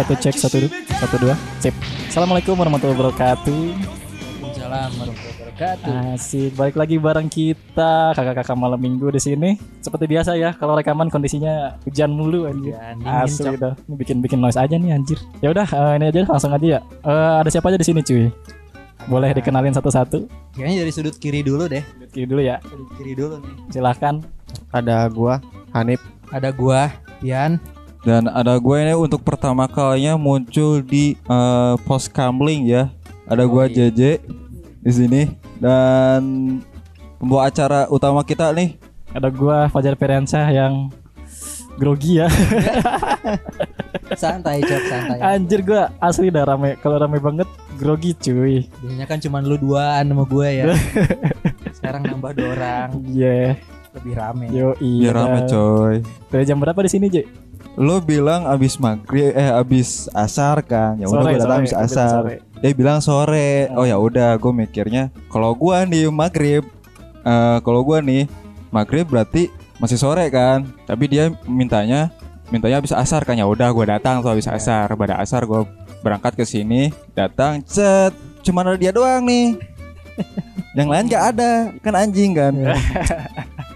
cek 0.00 0.08
satu 0.08 0.14
cek 0.16 0.36
satu 0.40 0.58
satu 0.96 1.14
dua. 1.20 1.34
Sip. 1.60 1.76
Assalamualaikum 2.08 2.56
warahmatullahi 2.56 2.96
wabarakatuh. 2.96 3.60
Waalaikumsalam 4.40 4.90
warahmatullahi 4.96 5.36
wabarakatuh. 5.36 5.92
asik. 6.16 6.50
Balik 6.56 6.76
lagi 6.80 6.96
bareng 6.96 7.28
kita 7.28 8.16
kakak-kakak 8.16 8.56
malam 8.56 8.80
minggu 8.80 9.12
di 9.12 9.20
sini. 9.20 9.50
Seperti 9.84 10.08
biasa 10.08 10.40
ya 10.40 10.56
kalau 10.56 10.72
rekaman 10.80 11.12
kondisinya 11.12 11.76
hujan 11.84 12.16
mulu 12.16 12.48
anjir. 12.48 12.80
Ya, 12.80 12.96
asli 13.20 13.52
dah. 13.60 13.76
Ini 13.76 13.94
bikin 14.00 14.16
bikin 14.24 14.40
noise 14.40 14.56
aja 14.56 14.72
nih 14.72 14.96
anjir. 14.96 15.20
Ya 15.44 15.52
udah 15.52 15.68
eh, 15.68 15.92
ini 16.00 16.04
aja 16.08 16.24
langsung 16.24 16.56
aja 16.56 16.64
ya. 16.64 16.80
Eh, 17.04 17.34
ada 17.44 17.48
siapa 17.52 17.68
aja 17.68 17.76
di 17.76 17.84
sini 17.84 18.00
cuy? 18.00 18.32
Boleh 19.04 19.36
dikenalin 19.36 19.76
satu-satu? 19.76 20.24
Kayaknya 20.56 20.88
dari 20.88 20.92
sudut 20.96 21.16
kiri 21.20 21.44
dulu 21.44 21.68
deh. 21.68 21.84
Kiri 22.08 22.24
dulu 22.24 22.40
ya. 22.40 22.56
Sudut 22.64 22.88
kiri 22.96 23.12
dulu 23.12 23.36
nih. 23.36 23.52
silahkan 23.68 24.24
Ada 24.72 25.12
gua 25.12 25.44
Hanif. 25.76 26.00
Ada 26.32 26.56
gua, 26.56 26.88
Pian. 27.20 27.60
Dan 28.00 28.26
ada 28.26 28.56
gue 28.56 28.76
ini 28.76 28.94
untuk 28.94 29.20
pertama 29.20 29.68
kalinya 29.68 30.16
muncul 30.16 30.80
di 30.80 31.14
eh, 31.16 31.74
post 31.84 32.08
kamling 32.10 32.64
ya. 32.64 32.88
Ada 33.24 33.44
gue 33.44 33.64
JJ 33.68 34.00
di 34.80 34.90
sini 34.90 35.22
dan 35.60 36.56
pembawa 37.16 37.46
acara 37.46 37.84
utama 37.86 38.24
kita 38.24 38.48
nih. 38.50 38.80
ada 39.10 39.26
gua 39.26 39.66
Fajar 39.66 39.92
Ferensyah 39.92 40.48
yang 40.48 40.86
grogi 41.74 42.16
ya 42.16 42.30
Santai, 44.14 44.62
Cok, 44.62 44.82
santai. 44.86 45.18
anjir 45.20 45.60
gua 45.62 45.90
asli 45.98 46.30
dah 46.30 46.46
rame 46.46 46.78
kalau 46.78 46.94
rame 46.94 47.18
banget 47.18 47.46
grogi 47.74 48.14
cuy 48.14 48.66
Biasanya 48.80 49.06
kan 49.06 49.18
cuma 49.18 49.38
lu 49.40 49.54
duaan 49.56 50.06
sama 50.06 50.24
gue 50.24 50.48
ya. 50.50 50.64
Sekarang 51.76 52.02
nambah 52.04 52.32
dua 52.34 52.48
orang, 52.54 52.88
iya 53.08 53.58
lebih 53.90 54.14
rame. 54.14 54.46
yo 54.54 54.70
iya 54.78 55.10
rame 55.10 55.44
coy. 55.44 55.98
dari 56.30 56.44
jam 56.46 56.62
berapa 56.62 56.78
di 56.78 56.90
sini 56.90 57.06
J 57.10 57.26
Lo 57.78 58.02
bilang 58.02 58.48
abis 58.50 58.80
maghrib 58.82 59.30
eh 59.34 59.50
abis 59.50 60.10
asar 60.10 60.62
kan. 60.66 60.98
Ya 60.98 61.06
udah 61.06 61.22
gue 61.22 61.38
datang 61.38 61.60
abis 61.62 61.74
abis 61.74 61.94
asar. 61.94 62.10
sore. 62.22 62.34
Dia 62.60 62.72
bilang 62.74 62.98
sore. 62.98 63.70
Oh 63.78 63.86
ya 63.86 63.96
udah 63.96 64.34
gue 64.36 64.52
mikirnya 64.52 65.14
kalau 65.30 65.54
gua 65.54 65.86
nih 65.86 66.10
maghrib 66.10 66.66
eh 67.22 67.58
kalau 67.62 67.86
gua 67.86 68.02
nih 68.02 68.26
maghrib 68.74 69.06
berarti 69.06 69.48
masih 69.78 69.96
sore 69.96 70.26
kan. 70.28 70.66
Tapi 70.84 71.06
dia 71.06 71.30
mintanya 71.46 72.10
mintanya 72.50 72.82
habis 72.82 72.90
asar 72.90 73.22
kan 73.22 73.38
ya 73.38 73.46
udah 73.46 73.70
gua 73.70 73.96
datang 73.96 74.18
tuh 74.20 74.34
habis 74.34 74.50
asar. 74.50 74.90
Pada 74.98 75.22
asar 75.22 75.46
gua 75.46 75.64
berangkat 76.00 76.34
ke 76.34 76.44
sini, 76.48 76.90
datang 77.12 77.60
cet 77.62 78.16
cuman 78.40 78.74
ada 78.74 78.78
dia 78.80 78.92
doang 78.92 79.24
nih. 79.24 79.56
Yang 80.78 80.88
lain 80.88 81.04
gak 81.10 81.24
ada, 81.34 81.52
kan 81.82 81.94
anjing 81.98 82.30
kan. 82.30 82.54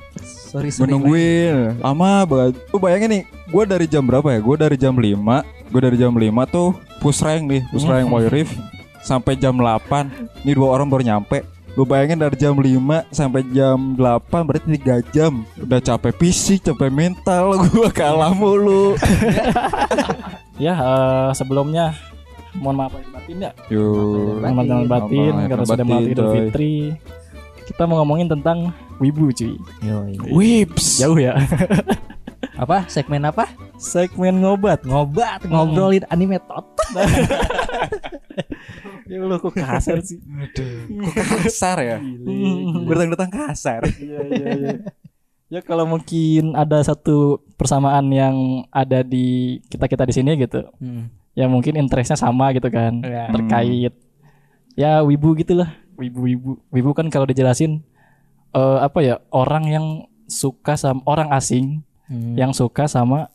Sorry, 0.54 0.70
sorry. 0.70 0.94
Menungguin 0.94 1.82
lama 1.82 2.22
banget. 2.22 2.54
Lu 2.70 2.78
bayangin 2.78 3.10
nih, 3.10 3.22
gua 3.50 3.66
dari 3.66 3.90
jam 3.90 4.06
berapa 4.06 4.30
ya? 4.30 4.38
Gua 4.38 4.54
dari 4.54 4.78
jam 4.78 4.94
5 4.94 5.10
Gua 5.74 5.80
dari 5.82 5.98
jam 5.98 6.14
5 6.14 6.30
tuh 6.46 6.78
push 7.02 7.26
rank 7.26 7.50
nih, 7.50 7.66
push 7.74 7.82
rank 7.82 8.06
Boy 8.06 8.30
Rift 8.30 8.54
sampai 9.02 9.34
jam 9.34 9.58
8. 9.58 10.46
Ini 10.46 10.54
dua 10.54 10.78
orang 10.78 10.86
baru 10.86 11.02
nyampe. 11.02 11.42
Lu 11.74 11.82
bayangin 11.82 12.22
dari 12.22 12.38
jam 12.38 12.54
5 12.54 12.70
sampai 13.10 13.42
jam 13.50 13.98
8 13.98 14.46
berarti 14.46 14.78
3 14.78 15.02
jam. 15.10 15.42
Udah 15.58 15.82
capek 15.82 16.14
fisik, 16.22 16.70
capek 16.70 16.86
mental, 16.86 17.58
gua 17.74 17.90
kalah 17.90 18.30
mulu. 18.30 18.94
ya 20.62 20.78
eh, 20.78 21.30
sebelumnya 21.34 21.98
mohon 22.54 22.78
maaf 22.78 22.94
lahir 22.94 23.10
batin 23.10 23.36
ya 23.42 23.50
Yuk. 23.74 24.38
Selamat 24.38 24.64
tahun 24.70 24.86
batin 24.86 25.32
karena 25.50 25.64
sudah 25.66 25.74
batin, 25.74 25.86
melewati 25.90 26.14
Idul. 26.14 26.30
Fitri 26.30 26.74
kita 27.64 27.84
mau 27.84 28.00
ngomongin 28.00 28.28
tentang 28.28 28.72
wibu 28.96 29.28
cuy 29.30 29.54
Yoi. 29.80 30.16
Whips. 30.30 30.98
jauh 30.98 31.16
ya 31.16 31.38
Apa? 32.54 32.86
Segmen 32.86 33.24
apa? 33.24 33.50
segmen 33.74 34.38
ngobat 34.38 34.86
Ngobat, 34.86 35.42
ngobrolin 35.44 36.06
anime 36.06 36.38
tot. 36.38 36.62
ya 39.10 39.18
lu 39.18 39.36
kok 39.36 39.52
kasar 39.52 39.98
sih 40.00 40.16
Kasar 41.12 41.76
ya. 41.80 41.96
Hmm. 41.98 42.86
Bertang-bertang 42.86 43.28
kasar. 43.28 43.82
Iya, 43.98 44.18
iya, 44.24 44.46
iya. 44.54 44.72
Ya 45.50 45.60
kalau 45.60 45.84
mungkin 45.84 46.54
ada 46.54 46.80
satu 46.80 47.42
persamaan 47.54 48.06
yang 48.08 48.64
ada 48.70 49.02
di 49.02 49.58
kita 49.66 49.86
kita 49.86 50.02
di 50.06 50.14
sini 50.14 50.30
gitu, 50.36 50.62
Hmm. 50.78 51.10
ya 51.32 51.46
mungkin 51.46 51.74
interestnya 51.74 52.16
sama 52.16 52.50
gitu 52.50 52.66
kan, 52.70 53.02
Ya. 53.02 53.28
terkait 53.28 53.92
ya 54.74 55.02
wibu 55.02 55.34
gitulah, 55.34 55.68
wibu-wibu, 55.96 56.58
wibu 56.68 56.90
kan 56.92 57.06
kalau 57.08 57.24
dijelasin 57.24 57.82
eh, 58.50 58.78
apa 58.80 58.98
ya 58.98 59.14
orang 59.28 59.64
yang 59.66 59.86
suka 60.24 60.74
sama 60.74 61.02
orang 61.04 61.30
asing 61.30 61.82
Hmm. 62.04 62.36
yang 62.36 62.52
suka 62.52 62.84
sama 62.84 63.32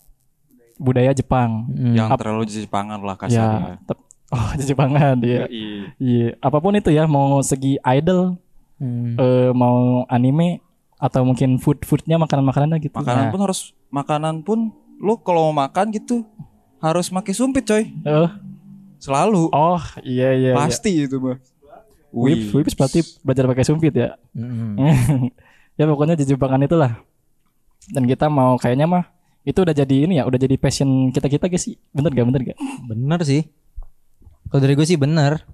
budaya 0.75 1.09
Jepang, 1.09 1.65
Hmm. 1.67 1.91
Yang 1.91 2.07
Ap- 2.07 2.19
terlalu 2.19 2.43
Jepangan 2.45 2.99
lah 2.99 3.17
ya, 3.17 3.19
kasarnya. 3.19 3.75
tep- 3.83 4.05
oh 4.31 4.49
Jepangan 4.55 5.17
ya, 5.19 5.43
Yoi. 5.43 5.89
iya, 5.97 6.27
apa 6.37 6.57
pun 6.57 6.71
itu 6.73 6.87
ya, 6.87 7.03
mau 7.03 7.41
segi 7.41 7.81
idol, 7.81 8.37
Hmm. 8.77 9.17
eh, 9.17 9.51
mau 9.51 10.05
anime 10.05 10.61
atau 10.95 11.23
mungkin 11.23 11.57
food 11.57 11.81
foodnya 11.81 12.15
makanan 12.15 12.45
makanannya 12.45 12.77
gitu. 12.79 12.93
Makanan 12.93 13.27
Nah. 13.27 13.31
pun 13.31 13.41
harus 13.41 13.73
makanan 13.89 14.35
pun 14.39 14.69
lu 14.95 15.17
kalau 15.17 15.49
mau 15.49 15.65
makan 15.65 15.89
gitu 15.89 16.23
harus 16.77 17.09
pakai 17.09 17.33
sumpit 17.33 17.65
coy. 17.65 17.83
Eh, 17.89 18.29
Selalu. 18.97 19.47
Oh 19.49 19.79
iya 20.01 20.31
iya. 20.31 20.51
Pasti 20.53 20.91
itu 21.01 21.17
mah. 21.17 21.39
Whips, 22.09 22.49
whips 22.53 22.73
berarti 22.73 22.99
belajar 23.21 23.45
pakai 23.45 23.65
sumpit 23.65 23.93
ya. 23.93 24.17
Hmm. 24.33 24.77
ya 25.79 25.83
pokoknya 25.85 26.17
di 26.17 26.25
Jepangan 26.25 26.65
itulah. 26.65 26.97
Dan 27.89 28.09
kita 28.09 28.27
mau 28.27 28.57
kayaknya 28.57 28.89
mah 28.89 29.03
itu 29.45 29.61
udah 29.61 29.73
jadi 29.73 29.95
ini 30.09 30.19
ya, 30.19 30.27
udah 30.27 30.37
jadi 30.37 30.57
passion 30.57 31.13
kita 31.13 31.29
kita 31.29 31.45
guys 31.47 31.69
sih. 31.69 31.77
Bener 31.93 32.11
gak 32.13 32.25
bener 32.27 32.41
gak? 32.53 32.57
Bener 32.89 33.19
sih. 33.23 33.45
Kalau 34.49 34.61
dari 34.61 34.73
gue 34.73 34.85
sih 34.85 34.97
bener. 34.97 35.45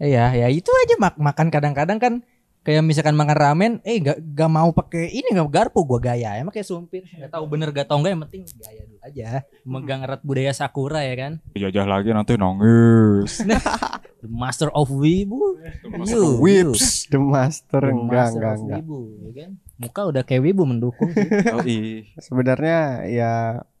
Eh 0.00 0.16
ya, 0.16 0.32
ya 0.34 0.48
itu 0.50 0.68
aja 0.68 0.94
mak 0.98 1.14
makan 1.20 1.48
kadang-kadang 1.52 1.98
kan 2.00 2.14
kayak 2.64 2.80
misalkan 2.80 3.12
makan 3.12 3.36
ramen, 3.36 3.72
eh 3.84 4.00
gak, 4.00 4.18
gak 4.32 4.50
mau 4.50 4.72
pakai 4.72 5.12
ini 5.12 5.36
gak 5.36 5.52
garpu 5.52 5.84
gua 5.84 6.00
gaya 6.00 6.40
ya 6.40 6.42
pakai 6.42 6.64
sumpit. 6.64 7.04
Gak 7.04 7.30
tahu 7.30 7.44
bener 7.46 7.68
gak 7.70 7.86
tau 7.86 8.00
enggak 8.00 8.16
yang 8.16 8.22
penting 8.24 8.42
gaya 8.56 8.82
dulu 8.88 8.98
aja. 9.04 9.28
Megang 9.68 10.00
erat 10.02 10.20
budaya 10.24 10.52
sakura 10.56 11.04
ya 11.04 11.14
kan. 11.14 11.32
Jajah 11.52 11.84
lagi 11.84 12.10
nanti 12.16 12.40
nangis. 12.40 13.44
The 14.24 14.32
master 14.32 14.72
of 14.72 14.88
wibu. 14.88 15.60
master 15.84 16.16
You, 16.16 16.24
of 16.24 16.40
whips. 16.40 17.04
The 17.12 17.20
Master. 17.20 17.84
The 17.84 17.92
enggak 17.92 18.32
master 18.32 18.40
enggak 18.40 18.54
of 18.56 18.60
enggak. 18.64 18.78
wibu, 18.80 19.00
ya 19.20 19.32
kan? 19.36 19.50
Muka 19.76 20.00
udah 20.08 20.22
kayak 20.24 20.42
wibu 20.48 20.62
mendukung 20.64 21.12
sih. 21.12 21.28
Oh 21.52 21.60
iya. 21.60 22.08
Sebenarnya 22.24 22.78
ya 23.04 23.32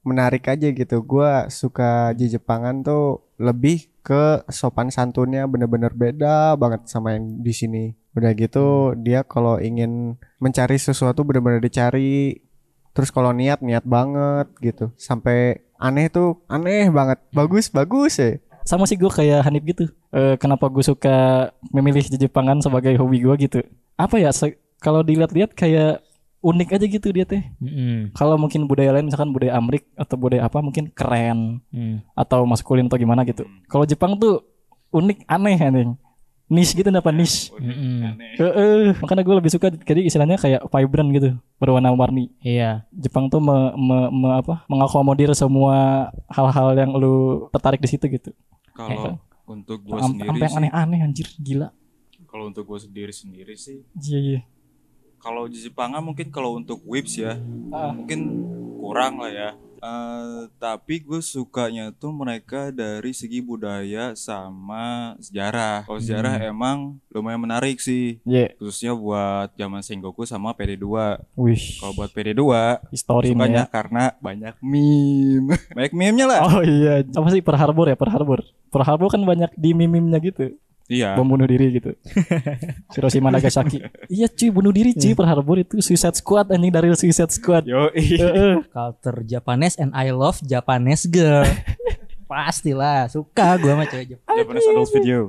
menarik 0.04 0.44
aja 0.44 0.68
gitu. 0.68 1.00
Gua 1.00 1.48
suka 1.48 2.12
di 2.12 2.28
Jepangan 2.28 2.84
tuh 2.84 3.23
lebih 3.40 3.90
ke 4.04 4.44
sopan 4.52 4.92
santunnya 4.92 5.48
bener-bener 5.48 5.90
beda 5.96 6.54
banget 6.60 6.86
sama 6.86 7.16
yang 7.16 7.40
di 7.40 7.52
sini. 7.56 7.84
Udah 8.14 8.30
gitu 8.36 8.94
dia 9.00 9.24
kalau 9.26 9.58
ingin 9.58 10.20
mencari 10.38 10.76
sesuatu 10.78 11.24
bener-bener 11.26 11.58
dicari. 11.58 12.38
Terus 12.94 13.10
kalau 13.10 13.34
niat 13.34 13.58
niat 13.64 13.82
banget 13.82 14.46
gitu. 14.62 14.94
Sampai 14.94 15.66
aneh 15.80 16.06
tuh 16.12 16.44
aneh 16.46 16.92
banget. 16.92 17.18
Bagus 17.34 17.72
bagus 17.72 18.20
ya. 18.20 18.38
Sama 18.64 18.88
sih 18.88 18.96
gue 18.96 19.12
kayak 19.12 19.44
Hanif 19.44 19.64
gitu. 19.66 19.84
Eh, 20.08 20.40
kenapa 20.40 20.72
gue 20.72 20.80
suka 20.80 21.50
memilih 21.68 22.00
Jepangan 22.00 22.64
sebagai 22.64 22.96
hobi 22.96 23.20
gue 23.20 23.34
gitu? 23.44 23.60
Apa 24.00 24.16
ya? 24.16 24.32
kalau 24.84 25.00
dilihat-lihat 25.00 25.56
kayak 25.56 26.04
unik 26.44 26.76
aja 26.76 26.86
gitu 26.86 27.08
dia 27.08 27.24
teh. 27.24 27.40
Mm-mm. 27.56 28.12
Kalau 28.12 28.36
mungkin 28.36 28.68
budaya 28.68 28.92
lain 28.92 29.08
misalkan 29.08 29.32
budaya 29.32 29.56
Amrik 29.56 29.88
atau 29.96 30.14
budaya 30.14 30.44
apa 30.44 30.60
mungkin 30.60 30.92
keren 30.92 31.64
Mm. 31.72 32.04
atau 32.12 32.44
maskulin 32.44 32.84
atau 32.84 33.00
gimana 33.00 33.24
gitu. 33.24 33.48
Kalau 33.64 33.82
Jepang 33.82 34.14
tuh 34.14 34.44
unik 34.92 35.24
aneh 35.24 35.56
aneh. 35.56 35.86
Niche 36.44 36.76
gitu 36.76 36.92
apa 36.92 37.08
niche. 37.08 37.48
Mm-mm. 37.56 38.20
Heeh, 38.36 38.92
makanya 39.00 39.24
gue 39.24 39.36
lebih 39.40 39.48
suka 39.48 39.72
jadi 39.72 40.04
istilahnya 40.04 40.36
kayak 40.36 40.68
vibrant 40.68 41.08
gitu, 41.10 41.40
berwarna-warni. 41.56 42.28
Iya. 42.44 42.84
Jepang 42.92 43.32
tuh 43.32 43.40
me, 43.40 43.72
me- 43.72 44.12
me- 44.12 44.36
apa, 44.36 44.60
mengakomodir 44.68 45.32
semua 45.32 46.12
hal-hal 46.28 46.76
yang 46.76 46.92
lu 46.92 47.48
tertarik 47.48 47.80
di 47.80 47.88
situ 47.88 48.04
gitu. 48.12 48.30
Kalau 48.76 49.16
untuk 49.48 49.80
Am- 49.88 50.12
sendiri 50.12 50.28
Sampai 50.28 50.44
yang 50.44 50.52
sih, 50.52 50.58
aneh-aneh 50.60 50.98
anjir, 51.00 51.26
gila. 51.40 51.68
kalau 52.28 52.52
untuk 52.52 52.66
gua 52.66 52.76
sendiri 52.76 53.12
sendiri 53.14 53.54
sih, 53.54 53.80
Iya 53.94 54.18
iya. 54.20 54.40
Kalau 55.24 55.48
di 55.48 55.56
Jepangan 55.56 56.04
mungkin 56.04 56.28
kalau 56.28 56.54
untuk 56.54 56.84
whips 56.84 57.16
ya, 57.16 57.40
Ah. 57.72 57.90
mungkin 57.90 58.44
kurang 58.76 59.16
lah 59.16 59.32
ya. 59.32 59.50
Eh, 59.80 60.48
tapi 60.56 60.96
gue 60.98 61.20
sukanya 61.20 61.92
tuh 61.92 62.08
mereka 62.08 62.72
dari 62.72 63.12
segi 63.12 63.40
budaya 63.40 64.16
sama 64.16 65.12
sejarah. 65.18 65.84
Kalau 65.84 66.00
sejarah 66.00 66.40
emang 66.42 66.96
lumayan 67.08 67.36
menarik 67.38 67.76
sih, 67.78 68.16
Iya. 68.24 68.56
khususnya 68.56 68.96
buat 68.96 69.52
zaman 69.52 69.84
Sengoku 69.84 70.24
sama 70.24 70.56
PD2. 70.56 71.20
Wih. 71.36 71.60
Kalau 71.76 71.92
buat 71.92 72.08
PD2 72.08 72.80
History 72.88 73.36
sukanya 73.36 73.64
ya. 73.64 73.72
karena 73.72 74.04
banyak 74.18 74.56
meme. 74.64 75.52
banyak 75.76 75.92
meme-nya 75.92 76.26
lah. 76.26 76.40
Oh 76.48 76.64
iya, 76.64 77.04
apa 77.04 77.28
sih 77.28 77.44
per 77.44 77.60
Harbor 77.60 77.84
ya, 77.84 77.96
per 77.96 78.08
Harbor. 78.08 78.40
Per 78.72 78.82
Harbor 78.82 79.12
kan 79.12 79.20
banyak 79.20 79.52
di 79.52 79.76
meme-nya 79.76 80.16
gitu. 80.16 80.56
Iya. 80.84 81.16
Bom 81.16 81.24
bunuh 81.24 81.48
diri 81.48 81.80
gitu. 81.80 81.96
Hiroshima 82.94 83.32
Nagasaki. 83.32 83.80
iya 84.12 84.28
cuy, 84.28 84.52
bunuh 84.52 84.68
diri 84.68 84.92
cuy 84.92 85.16
per 85.16 85.24
Harbor 85.24 85.56
itu 85.64 85.80
Suicide 85.80 86.16
Squad 86.16 86.52
anjing 86.52 86.68
dari 86.68 86.92
Suicide 86.92 87.32
Squad. 87.32 87.64
Yo, 87.64 87.88
Heeh. 87.96 88.60
Culture 88.74 89.24
Japanese 89.24 89.80
and 89.80 89.96
I 89.96 90.12
love 90.12 90.36
Japanese 90.44 91.08
girl. 91.08 91.48
Pastilah, 92.28 93.08
suka 93.08 93.56
gua 93.60 93.76
sama 93.76 93.84
cewek 93.88 94.16
Jepang. 94.16 94.36
Japanese 94.36 94.66
adult 94.68 94.90
video. 94.92 95.20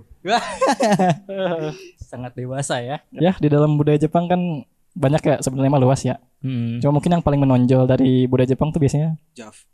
Sangat 2.00 2.32
dewasa 2.36 2.80
ya. 2.80 3.04
Ya 3.12 3.36
di 3.40 3.48
dalam 3.52 3.76
budaya 3.80 4.00
Jepang 4.00 4.28
kan 4.32 4.64
banyak 4.96 5.22
ya 5.24 5.36
sebenarnya 5.44 5.72
mah 5.76 5.84
luas 5.84 6.02
ya. 6.08 6.20
Hmm. 6.40 6.80
Cuma 6.80 7.00
mungkin 7.00 7.20
yang 7.20 7.24
paling 7.24 7.40
menonjol 7.40 7.84
dari 7.84 8.28
budaya 8.28 8.48
Jepang 8.56 8.72
tuh 8.72 8.80
biasanya 8.80 9.20
Jaf. 9.36 9.68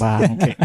bangke. 0.00 0.56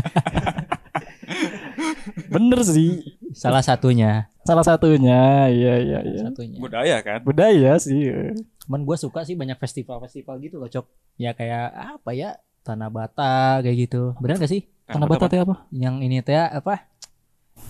Bener 2.30 2.60
sih. 2.64 3.04
Salah 3.34 3.66
satunya. 3.66 4.30
Salah 4.44 4.64
satunya, 4.68 5.48
iya 5.48 5.74
iya 5.80 6.00
iya. 6.04 6.22
Satunya. 6.28 6.60
Budaya 6.60 6.98
kan? 7.00 7.24
Budaya 7.24 7.80
sih. 7.80 8.12
eh. 8.12 8.36
Cuman 8.68 8.84
gue 8.84 8.98
suka 9.00 9.24
sih 9.24 9.36
banyak 9.36 9.56
festival-festival 9.56 10.36
gitu 10.44 10.56
loh, 10.60 10.68
Cok. 10.68 10.86
Ya 11.20 11.32
kayak 11.32 12.00
apa 12.00 12.12
ya? 12.12 12.38
Tanah 12.64 12.88
Bata 12.92 13.60
kayak 13.60 13.90
gitu. 13.90 14.16
Bener 14.20 14.40
gak 14.40 14.52
sih? 14.52 14.68
Tanah 14.88 15.08
Bata 15.08 15.28
teh 15.28 15.40
apa? 15.40 15.68
Yang 15.72 15.96
ini 16.04 16.20
teh 16.24 16.36
apa? 16.36 16.88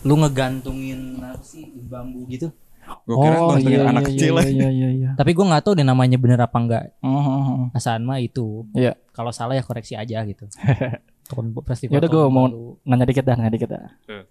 Lu 0.05 0.17
ngegantungin 0.17 1.17
apa 1.21 1.41
sih 1.41 1.69
di 1.73 1.81
bambu 1.85 2.25
gitu. 2.29 2.49
Gue 3.07 3.15
kira 3.15 3.37
oh 3.39 3.55
iya, 3.55 3.87
anak 3.87 4.03
iya, 4.03 4.09
kecil 4.11 4.33
iya, 4.35 4.43
iya 4.43 4.69
iya 4.69 4.89
iya. 4.91 5.09
Tapi 5.15 5.31
gue 5.31 5.45
nggak 5.47 5.63
tahu 5.63 5.73
deh 5.79 5.87
namanya 5.87 6.19
bener 6.19 6.35
apa 6.43 6.57
enggak. 6.59 6.83
Mhm. 6.99 7.71
Asal 7.71 8.03
mah 8.03 8.19
itu. 8.19 8.67
Iya. 8.75 8.99
Kalau 9.15 9.31
salah 9.31 9.55
ya 9.55 9.63
koreksi 9.63 9.95
aja 9.95 10.19
gitu. 10.27 10.51
Tahun 11.23 11.45
festival. 11.63 11.93
Ya 11.93 11.99
udah 12.03 12.09
gue 12.11 12.23
mau 12.27 12.45
baru. 12.45 12.63
nanya 12.83 13.05
dikit 13.07 13.23
dah, 13.23 13.35
nanya 13.39 13.51
dikit 13.51 13.69
dah. 13.71 13.85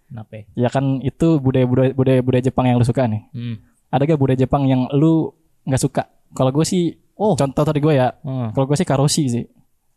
Kenapa? 0.08 0.32
ya? 0.36 0.42
Ya 0.54 0.68
kan 0.68 1.00
itu 1.00 1.40
budaya 1.40 1.64
budaya 1.64 1.90
budaya, 1.92 2.20
budaya 2.20 2.42
Jepang 2.44 2.68
yang 2.68 2.76
lu 2.76 2.84
suka 2.84 3.08
nih. 3.08 3.22
Hmm. 3.32 3.56
Ada 3.88 4.02
gak 4.08 4.20
budaya 4.20 4.38
Jepang 4.38 4.64
yang 4.64 4.88
lu 4.92 5.32
nggak 5.64 5.82
suka? 5.82 6.02
Kalau 6.32 6.48
gue 6.52 6.64
sih, 6.64 6.96
Oh. 7.12 7.36
contoh 7.36 7.62
tadi 7.62 7.78
gue 7.78 7.92
ya. 7.94 8.08
Hmm. 8.24 8.50
Kalau 8.52 8.64
gue 8.64 8.76
sih 8.76 8.88
karoshi 8.88 9.24
sih. 9.28 9.44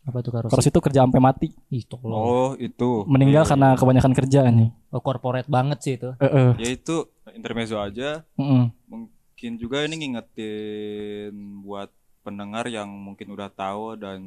Apa 0.06 0.22
tuh 0.22 0.30
karosi? 0.30 0.52
Karoshi 0.52 0.70
itu 0.70 0.80
kerja 0.84 1.00
sampai 1.02 1.18
mati. 1.18 1.48
Ih, 1.72 1.82
tolong. 1.82 2.12
Oh 2.14 2.50
itu. 2.54 3.02
Meninggal 3.08 3.42
Iya, 3.42 3.50
karena 3.50 3.68
kebanyakan 3.74 4.12
kerja 4.14 4.40
nih. 4.48 4.68
Oh, 4.94 5.02
corporate 5.02 5.48
banget 5.50 5.78
sih 5.82 5.92
itu. 5.98 6.14
Eh, 6.16 6.28
eh. 6.28 6.50
Ya 6.62 6.68
itu 6.70 6.96
intermezzo 7.34 7.80
aja. 7.80 8.22
Mm-mm. 8.38 8.70
Mungkin 8.86 9.52
juga 9.58 9.82
ini 9.82 10.06
ngingetin 10.06 11.34
buat 11.60 11.90
pendengar 12.26 12.66
yang 12.66 12.90
mungkin 12.90 13.30
udah 13.30 13.46
tahu 13.46 13.94
dan 13.94 14.18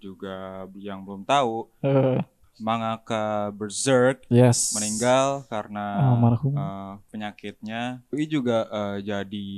juga 0.00 0.64
yang 0.80 1.04
belum 1.04 1.28
tahu. 1.28 1.68
Eh, 1.84 2.24
Mangaka 2.54 3.50
Berserk 3.50 4.24
yes. 4.30 4.72
meninggal 4.78 5.42
karena 5.50 6.14
Almarhum. 6.14 6.54
eh, 6.56 6.92
penyakitnya. 7.12 8.00
Ini 8.14 8.24
juga 8.30 8.64
eh, 8.72 9.04
jadi 9.04 9.48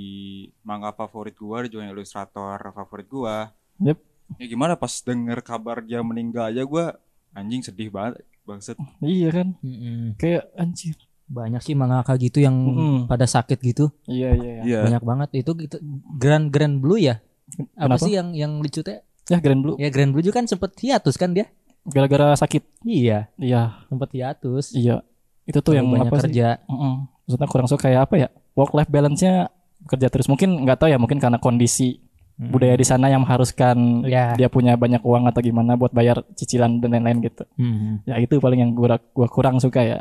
manga 0.66 0.90
favorit 0.90 1.36
gua, 1.38 1.62
juga 1.70 1.86
ilustrator 1.86 2.58
favorit 2.74 3.06
gua. 3.06 3.54
Yep. 3.78 3.98
Ya 4.42 4.46
gimana 4.50 4.74
pas 4.74 4.90
denger 4.90 5.38
kabar 5.44 5.84
dia 5.84 6.02
meninggal 6.02 6.50
aja 6.50 6.66
gua 6.66 6.98
anjing 7.36 7.62
sedih 7.62 7.92
banget 7.92 8.24
bangset. 8.48 8.80
Iya 9.04 9.28
kan? 9.30 9.48
Mm-mm. 9.60 10.16
Kayak 10.16 10.50
anjir. 10.56 10.96
Banyak 11.26 11.58
sih 11.58 11.74
mangaka 11.74 12.14
gitu 12.16 12.38
yang 12.40 12.54
Mm-mm. 12.54 12.96
pada 13.10 13.26
sakit 13.28 13.58
gitu. 13.60 13.92
Iya 14.08 14.32
iya 14.34 14.52
iya. 14.56 14.62
Iya. 14.64 14.80
Banyak 14.88 15.02
banget. 15.04 15.28
Itu 15.44 15.52
gitu 15.58 15.76
Grand 16.16 16.48
Grand 16.48 16.80
Blue 16.80 16.96
ya? 16.96 17.20
Apa 17.48 17.94
Kenapa? 17.94 18.02
sih 18.02 18.12
yang 18.12 18.28
yang 18.32 18.52
lucu 18.58 18.82
teh? 18.82 19.00
Ya 19.26 19.38
Grand 19.38 19.58
Blue 19.58 19.74
Ya 19.76 19.88
Grand 19.88 20.10
Blue 20.10 20.20
juga 20.20 20.38
kan 20.38 20.46
sempet 20.46 20.74
hiatus 20.76 21.14
kan 21.14 21.30
dia? 21.30 21.46
gara-gara 21.84 22.34
sakit. 22.34 22.82
Iya, 22.82 23.30
Iya, 23.36 23.78
sempet 23.86 24.10
hiatus. 24.10 24.74
iya. 24.74 25.06
Itu 25.42 25.62
tuh 25.62 25.78
yang 25.78 25.86
banyak 25.86 26.10
apa 26.10 26.18
sih? 26.18 26.22
kerja. 26.26 26.58
Mm-mm. 26.66 27.06
Maksudnya 27.22 27.46
kurang 27.46 27.68
suka 27.68 27.86
kayak 27.86 28.00
apa 28.02 28.14
ya? 28.16 28.28
Work 28.52 28.74
life 28.74 28.90
balance-nya 28.90 29.54
kerja 29.86 30.10
terus. 30.10 30.26
Mungkin 30.26 30.66
nggak 30.66 30.82
tahu 30.82 30.90
ya, 30.90 30.98
mungkin 30.98 31.18
karena 31.18 31.38
kondisi 31.38 32.02
Mm. 32.36 32.50
budaya 32.50 32.74
di 32.74 32.82
sana 32.82 33.06
yang 33.06 33.22
mengharuskan 33.22 34.02
Ya. 34.02 34.34
dia 34.34 34.50
punya 34.50 34.74
banyak 34.74 34.98
uang 35.00 35.24
atau 35.24 35.40
gimana 35.40 35.72
buat 35.72 35.88
bayar 35.88 36.20
cicilan 36.34 36.82
dan 36.82 36.92
lain-lain 36.92 37.22
gitu. 37.22 37.46
Hmm. 37.54 38.02
Ya 38.02 38.18
itu 38.18 38.36
paling 38.36 38.60
yang 38.60 38.72
gua 38.72 38.98
gua 39.10 39.24
kurang 39.26 39.56
suka 39.56 39.80
ya. 39.80 39.98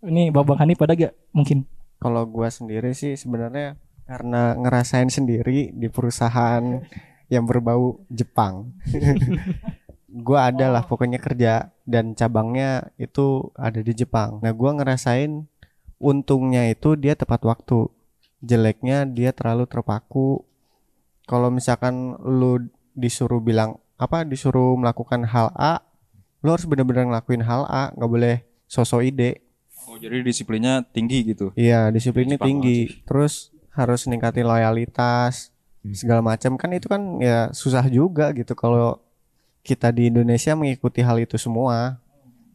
Ini 0.00 0.32
Babang 0.32 0.56
Hani 0.56 0.72
pada 0.72 0.96
gak 0.96 1.12
mungkin? 1.30 1.68
Kalau 1.96 2.24
gua 2.24 2.48
sendiri 2.48 2.90
sih 2.90 3.14
sebenarnya 3.14 3.76
karena 4.10 4.58
ngerasain 4.58 5.06
sendiri 5.06 5.70
di 5.70 5.86
perusahaan 5.86 6.82
yang 7.30 7.46
berbau 7.46 8.02
Jepang. 8.10 8.74
gua 10.10 10.50
ada 10.50 10.66
lah 10.66 10.82
pokoknya 10.82 11.22
kerja 11.22 11.70
dan 11.86 12.18
cabangnya 12.18 12.90
itu 12.98 13.54
ada 13.54 13.78
di 13.78 13.94
Jepang. 13.94 14.42
Nah, 14.42 14.50
gua 14.50 14.74
ngerasain 14.74 15.46
untungnya 16.02 16.66
itu 16.66 16.98
dia 16.98 17.14
tepat 17.14 17.46
waktu. 17.46 17.86
Jeleknya 18.42 19.06
dia 19.06 19.30
terlalu 19.30 19.70
terpaku. 19.70 20.42
Kalau 21.30 21.54
misalkan 21.54 22.18
lu 22.18 22.66
disuruh 22.98 23.38
bilang 23.38 23.78
apa 23.94 24.26
disuruh 24.26 24.74
melakukan 24.74 25.22
hal 25.22 25.54
A, 25.54 25.86
lu 26.42 26.50
harus 26.50 26.66
bener-bener 26.66 27.06
ngelakuin 27.06 27.46
hal 27.46 27.62
A, 27.70 27.94
nggak 27.94 28.10
boleh 28.10 28.36
sosok 28.66 29.06
ide. 29.06 29.46
Oh 29.86 29.94
jadi 29.94 30.26
disiplinnya 30.26 30.82
tinggi 30.90 31.22
gitu. 31.30 31.54
Iya, 31.54 31.94
disiplinnya 31.94 32.42
Jepang 32.42 32.50
tinggi. 32.50 33.06
Terus 33.06 33.54
harus 33.74 34.06
ningkatin 34.10 34.46
loyalitas 34.46 35.54
segala 35.96 36.20
macam 36.20 36.60
kan 36.60 36.70
itu 36.76 36.86
kan 36.92 37.22
ya 37.24 37.48
susah 37.56 37.88
juga 37.88 38.36
gitu 38.36 38.52
kalau 38.52 39.00
kita 39.64 39.88
di 39.92 40.12
Indonesia 40.12 40.52
mengikuti 40.52 41.00
hal 41.00 41.20
itu 41.20 41.40
semua 41.40 42.00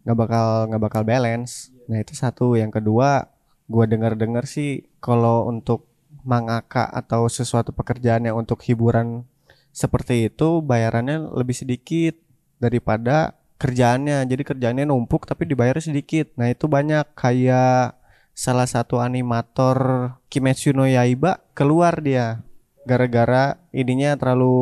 nggak 0.06 0.18
bakal 0.18 0.48
nggak 0.70 0.84
bakal 0.86 1.02
balance. 1.02 1.74
Nah 1.90 1.98
itu 2.00 2.14
satu. 2.14 2.54
Yang 2.54 2.82
kedua, 2.82 3.26
gua 3.66 3.86
dengar-dengar 3.90 4.46
sih 4.46 4.86
kalau 5.02 5.50
untuk 5.50 5.90
mangaka 6.22 6.86
atau 6.90 7.26
sesuatu 7.30 7.74
pekerjaan 7.74 8.26
yang 8.26 8.38
untuk 8.38 8.62
hiburan 8.66 9.26
seperti 9.70 10.30
itu 10.30 10.62
bayarannya 10.66 11.30
lebih 11.34 11.58
sedikit 11.58 12.16
daripada 12.62 13.34
kerjaannya. 13.58 14.26
Jadi 14.30 14.42
kerjaannya 14.46 14.86
numpuk 14.86 15.26
tapi 15.26 15.50
dibayar 15.50 15.78
sedikit. 15.82 16.34
Nah, 16.38 16.54
itu 16.54 16.70
banyak 16.70 17.06
kayak 17.18 17.98
salah 18.36 18.68
satu 18.68 19.00
animator 19.00 20.12
Kimetsu 20.28 20.76
no 20.76 20.84
Yaiba 20.84 21.40
keluar 21.56 22.04
dia 22.04 22.44
gara-gara 22.84 23.56
ininya 23.72 24.14
terlalu 24.14 24.54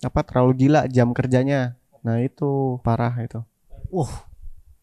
apa 0.00 0.24
terlalu 0.26 0.66
gila 0.66 0.88
jam 0.88 1.12
kerjanya. 1.12 1.76
Nah, 2.00 2.18
itu 2.18 2.80
parah 2.80 3.12
itu. 3.20 3.44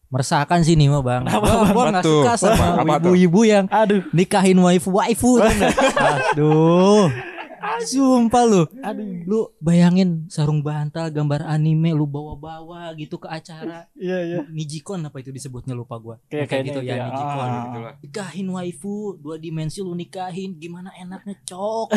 Meresahkan 0.08 0.64
sih 0.64 0.72
nih 0.72 0.88
mah 0.88 1.02
bang. 1.04 1.22
Gua, 1.28 1.68
gua 1.68 1.84
nggak 1.92 2.00
Apa 2.00 2.08
tuh? 2.08 2.22
suka 2.24 2.32
sama 2.38 2.80
Apa 2.80 2.96
tuh? 2.96 3.12
ibu-ibu 3.12 3.40
yang 3.44 3.64
Aduh, 3.68 4.00
nikahin 4.08 4.56
waifu 4.56 4.88
waifu. 4.88 5.36
Aduh. 6.32 7.12
Sumpah 7.80 8.42
lu. 8.42 8.62
Aduh. 8.80 9.22
Lu 9.24 9.40
bayangin 9.58 10.26
sarung 10.26 10.60
bantal 10.60 11.08
gambar 11.08 11.44
anime 11.44 11.90
lu 11.90 12.04
bawa-bawa 12.04 12.90
gitu 12.94 13.16
ke 13.16 13.26
acara. 13.26 13.86
iya 13.94 14.18
iya. 14.20 14.38
Nijikon 14.44 15.02
apa 15.02 15.18
itu 15.18 15.28
disebutnya 15.28 15.72
lupa 15.72 15.96
gua. 15.96 16.16
Kayak- 16.24 16.28
Kayak, 16.28 16.48
kayaknya 16.48 16.68
gitu 16.68 16.80
itu 16.80 16.88
ya, 16.88 16.94
ya. 16.94 17.04
Nijikon. 17.06 17.38
Ah. 17.44 17.60
Gitulah. 17.60 17.94
Nikahin 18.00 18.48
waifu 18.48 18.94
dua 19.16 19.36
dimensi 19.36 19.78
lu 19.78 19.92
nikahin 19.92 20.50
gimana 20.54 20.90
enaknya 20.94 21.34
cok. 21.44 21.88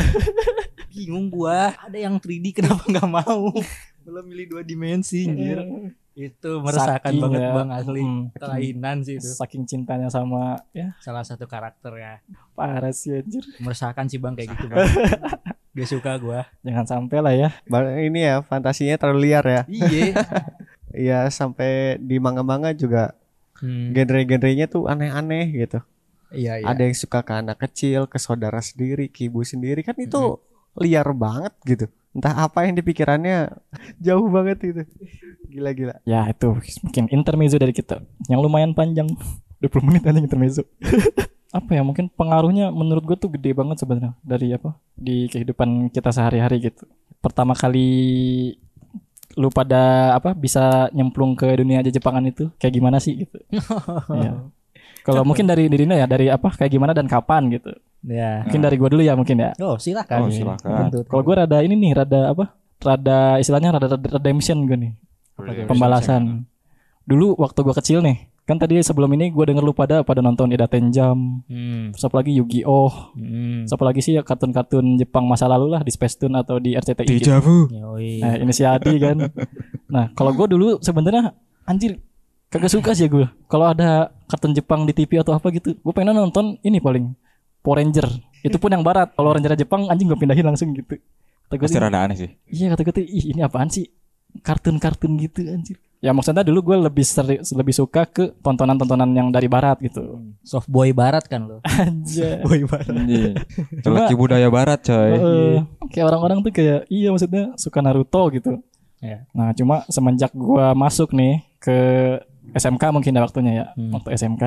Bingung 0.92 1.28
gua. 1.28 1.72
Ada 1.78 1.98
yang 1.98 2.18
3D 2.18 2.52
kenapa 2.54 2.84
nggak 2.84 3.08
mau? 3.08 3.54
Belum 4.06 4.26
milih 4.26 4.46
dua 4.50 4.62
dimensi 4.62 5.26
anjir. 5.26 5.62
Itu 6.24 6.60
meresahkan 6.60 7.02
Saking 7.08 7.20
banget 7.20 7.42
ya. 7.42 7.52
bang 7.52 7.70
asli. 7.72 8.02
Mm. 8.02 8.22
Kelainan 8.34 8.98
sih 9.02 9.16
itu. 9.16 9.30
Saking 9.32 9.64
cintanya 9.64 10.08
sama 10.08 10.62
ya 10.72 10.94
Salah 11.00 11.22
satu 11.22 11.46
karakter 11.46 11.94
ya. 11.96 12.22
parah 12.54 12.92
sih 12.92 13.18
anjir. 13.18 13.42
Meresahkan 13.58 14.06
sih 14.06 14.18
bang 14.18 14.34
kayak 14.34 14.50
gitu 14.52 14.66
bang. 14.68 14.86
Gak 15.74 15.88
suka 15.88 16.12
gua. 16.16 16.46
Jangan 16.62 16.86
sampai 16.86 17.18
lah 17.18 17.34
ya. 17.34 17.50
Ba- 17.66 17.98
Ini 17.98 18.20
ya 18.22 18.36
fantasinya 18.42 18.96
terlalu 18.96 19.20
liar 19.26 19.44
ya. 19.44 19.62
Iya. 19.66 20.14
Iya 20.94 21.20
sampai 21.30 21.96
di 21.98 22.18
manga-manga 22.18 22.72
juga 22.72 23.16
Hmm. 23.58 23.94
genre-genrenya 23.94 24.66
tuh 24.66 24.86
aneh-aneh 24.86 25.46
gitu. 25.56 25.80
Iya 26.30 26.58
iya. 26.58 26.66
Ada 26.66 26.82
yang 26.82 26.98
suka 26.98 27.22
ke 27.22 27.32
anak 27.32 27.56
kecil, 27.60 28.04
ke 28.06 28.18
saudara 28.18 28.58
sendiri, 28.58 29.06
ke 29.06 29.30
ibu 29.30 29.40
sendiri 29.42 29.80
kan 29.80 29.94
itu 29.96 30.42
liar 30.78 31.08
banget 31.12 31.54
gitu. 31.68 31.86
Entah 32.12 32.44
apa 32.48 32.68
yang 32.68 32.76
dipikirannya 32.76 33.56
jauh 34.06 34.28
banget 34.28 34.60
itu. 34.68 34.84
Gila-gila. 35.48 36.00
Ya 36.08 36.28
itu 36.28 36.56
mungkin 36.84 37.04
intermezzo 37.12 37.58
dari 37.60 37.76
kita 37.76 38.04
yang 38.28 38.40
lumayan 38.44 38.76
panjang 38.76 39.08
20 39.64 39.88
menit 39.88 40.04
aja 40.08 40.20
intermezzo. 40.20 40.64
apa 41.52 41.76
ya 41.76 41.84
mungkin 41.84 42.08
pengaruhnya 42.08 42.72
menurut 42.72 43.04
gue 43.04 43.18
tuh 43.20 43.28
gede 43.28 43.52
banget 43.52 43.84
sebenarnya 43.84 44.16
dari 44.24 44.56
apa 44.56 44.72
di 44.96 45.28
kehidupan 45.28 45.92
kita 45.92 46.16
sehari-hari 46.16 46.72
gitu. 46.72 46.88
Pertama 47.20 47.52
kali 47.52 47.92
lu 49.36 49.48
pada 49.52 50.16
apa 50.16 50.36
bisa 50.36 50.92
nyemplung 50.92 51.36
ke 51.40 51.48
dunia 51.56 51.80
aja 51.80 51.92
Jepangan 51.92 52.24
itu 52.28 52.52
kayak 52.56 52.74
gimana 52.76 52.98
sih 53.04 53.28
gitu. 53.28 53.38
Iya. 54.16 54.48
Kalau 55.02 55.26
mungkin 55.26 55.50
dari 55.50 55.66
dirinya 55.66 55.98
ya 55.98 56.06
dari 56.06 56.30
apa 56.30 56.54
kayak 56.54 56.72
gimana 56.72 56.96
dan 56.96 57.10
kapan 57.10 57.52
gitu. 57.52 57.74
Ya. 58.02 58.42
Mungkin 58.46 58.62
dari 58.62 58.76
gua 58.76 58.90
dulu 58.90 59.02
ya 59.02 59.14
mungkin 59.14 59.38
ya. 59.38 59.52
Oh 59.62 59.78
silakan. 59.78 60.26
Oh, 60.26 60.34
silakan. 60.34 60.90
Tuntut. 60.90 61.06
Kalau 61.06 61.22
gua 61.22 61.46
rada 61.46 61.62
ini 61.62 61.76
nih 61.76 61.92
rada 61.94 62.34
apa? 62.34 62.58
Rada 62.82 63.38
istilahnya 63.38 63.78
rada, 63.78 63.94
redemption 63.94 64.66
gue 64.66 64.74
nih. 64.76 64.92
Pembalasan. 65.66 66.46
Dulu 67.02 67.38
waktu 67.38 67.60
gua 67.62 67.74
kecil 67.74 68.02
nih, 68.02 68.18
kan 68.44 68.58
tadi 68.58 68.78
sebelum 68.80 69.10
ini 69.14 69.30
gua 69.30 69.46
denger 69.46 69.62
lu 69.62 69.74
pada 69.74 70.02
pada 70.02 70.22
nonton 70.22 70.50
Ida 70.50 70.66
Tenjam, 70.66 71.42
Hmm. 71.46 71.90
terus 71.92 72.02
apa 72.02 72.22
lagi 72.22 72.38
Yu-Gi-Oh, 72.38 73.14
Hmm. 73.14 73.66
terus 73.66 73.74
apa 73.74 73.84
lagi 73.86 74.02
sih 74.02 74.14
ya 74.14 74.22
kartun-kartun 74.22 74.98
Jepang 74.98 75.26
masa 75.26 75.46
lalu 75.46 75.70
lah 75.70 75.82
di 75.82 75.90
Space 75.90 76.16
Tune 76.16 76.34
atau 76.36 76.58
di 76.58 76.74
RCTI. 76.74 77.06
gitu. 77.12 77.30
Deja 77.30 77.38
vu. 77.38 77.70
Yoi. 77.70 78.22
Nah, 78.22 78.34
ini 78.38 78.50
si 78.50 78.64
Adi 78.64 78.98
kan. 78.98 79.18
Nah, 79.88 80.10
kalau 80.14 80.32
gua 80.32 80.46
dulu 80.46 80.78
sebenarnya 80.78 81.34
anjir 81.66 81.98
kagak 82.48 82.68
suka 82.68 82.92
sih 82.92 83.08
gue 83.08 83.24
kalau 83.48 83.64
ada 83.66 84.12
kartun 84.26 84.52
Jepang 84.52 84.84
di 84.84 84.92
TV 84.92 85.16
atau 85.18 85.32
apa 85.32 85.48
gitu 85.50 85.72
gue 85.72 85.94
pengen 85.96 86.12
nonton 86.12 86.60
ini 86.60 86.78
paling 86.78 87.16
Power 87.62 87.78
Ranger 87.78 88.08
itu 88.42 88.58
pun 88.58 88.70
yang 88.70 88.82
barat 88.82 89.10
kalau 89.12 89.32
Ranger 89.32 89.54
Jepang 89.56 89.86
anjing 89.86 90.06
gue 90.06 90.18
pindahin 90.18 90.44
langsung 90.44 90.70
gitu 90.72 90.98
kata 91.44 91.54
gue 91.58 91.68
rada 91.78 92.00
aneh 92.00 92.18
sih. 92.18 92.30
iya 92.48 92.70
kata 92.70 92.82
gue 92.82 92.94
tuh, 92.94 93.04
ih 93.04 93.26
ini 93.30 93.42
apaan 93.42 93.68
sih 93.68 93.86
kartun-kartun 94.40 95.20
gitu 95.20 95.44
anjir 95.46 95.76
ya 96.00 96.10
maksudnya 96.10 96.42
dulu 96.42 96.64
gue 96.64 96.78
lebih 96.82 97.04
seri- 97.04 97.44
lebih 97.44 97.70
suka 97.72 98.08
ke 98.08 98.34
tontonan-tontonan 98.36 99.12
yang 99.12 99.28
dari 99.30 99.46
barat 99.46 99.78
gitu 99.80 100.18
Soft 100.42 100.66
boy 100.66 100.90
barat 100.92 101.22
kan 101.24 101.46
lo. 101.46 101.58
aja 101.78 102.42
Boy 102.42 102.64
barat. 102.64 102.90
Anjing. 102.90 103.36
Lelaki 103.78 104.14
budaya 104.16 104.50
barat 104.50 104.82
coy. 104.82 105.12
Heeh. 105.12 105.54
kayak 105.88 106.06
orang-orang 106.08 106.42
tuh 106.42 106.50
kayak 106.50 106.88
iya 106.88 107.10
maksudnya 107.10 107.54
suka 107.56 107.80
Naruto 107.80 108.26
gitu 108.32 108.58
Ya. 108.98 109.26
Nah, 109.32 109.50
cuma 109.52 109.82
semenjak 109.88 110.30
gua 110.32 110.74
masuk 110.74 111.10
nih 111.12 111.42
ke 111.58 111.74
SMK 112.54 112.90
mungkin 112.90 113.10
ya 113.12 113.22
waktunya 113.22 113.52
ya, 113.52 113.66
Hmm. 113.74 113.90
waktu 113.92 114.14
SMK. 114.14 114.44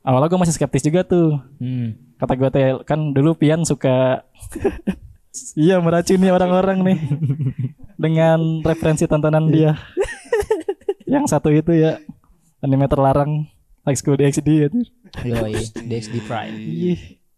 Awalnya 0.00 0.24
gua 0.26 0.40
masih 0.40 0.56
skeptis 0.56 0.80
juga 0.82 1.04
tuh. 1.04 1.36
Hmm. 1.56 2.00
Kata 2.20 2.32
gua 2.36 2.52
teh 2.52 2.76
kan 2.84 3.16
dulu 3.16 3.32
Pian 3.32 3.64
suka 3.64 4.28
iya 5.56 5.80
meracuni 5.80 6.28
orang-orang 6.28 6.84
nih 6.84 6.98
dengan 7.96 8.60
referensi 8.60 9.08
tontonan 9.08 9.48
dia. 9.48 9.80
Yang 11.08 11.32
satu 11.32 11.48
itu 11.48 11.72
ya 11.74 11.98
anime 12.60 12.86
terlarang 12.86 13.48
High 13.88 13.98
School 13.98 14.20
DxD 14.20 14.48
ya. 14.48 14.68
Yoi, 15.24 15.56
DXD 15.74 16.22
Prime. 16.28 16.54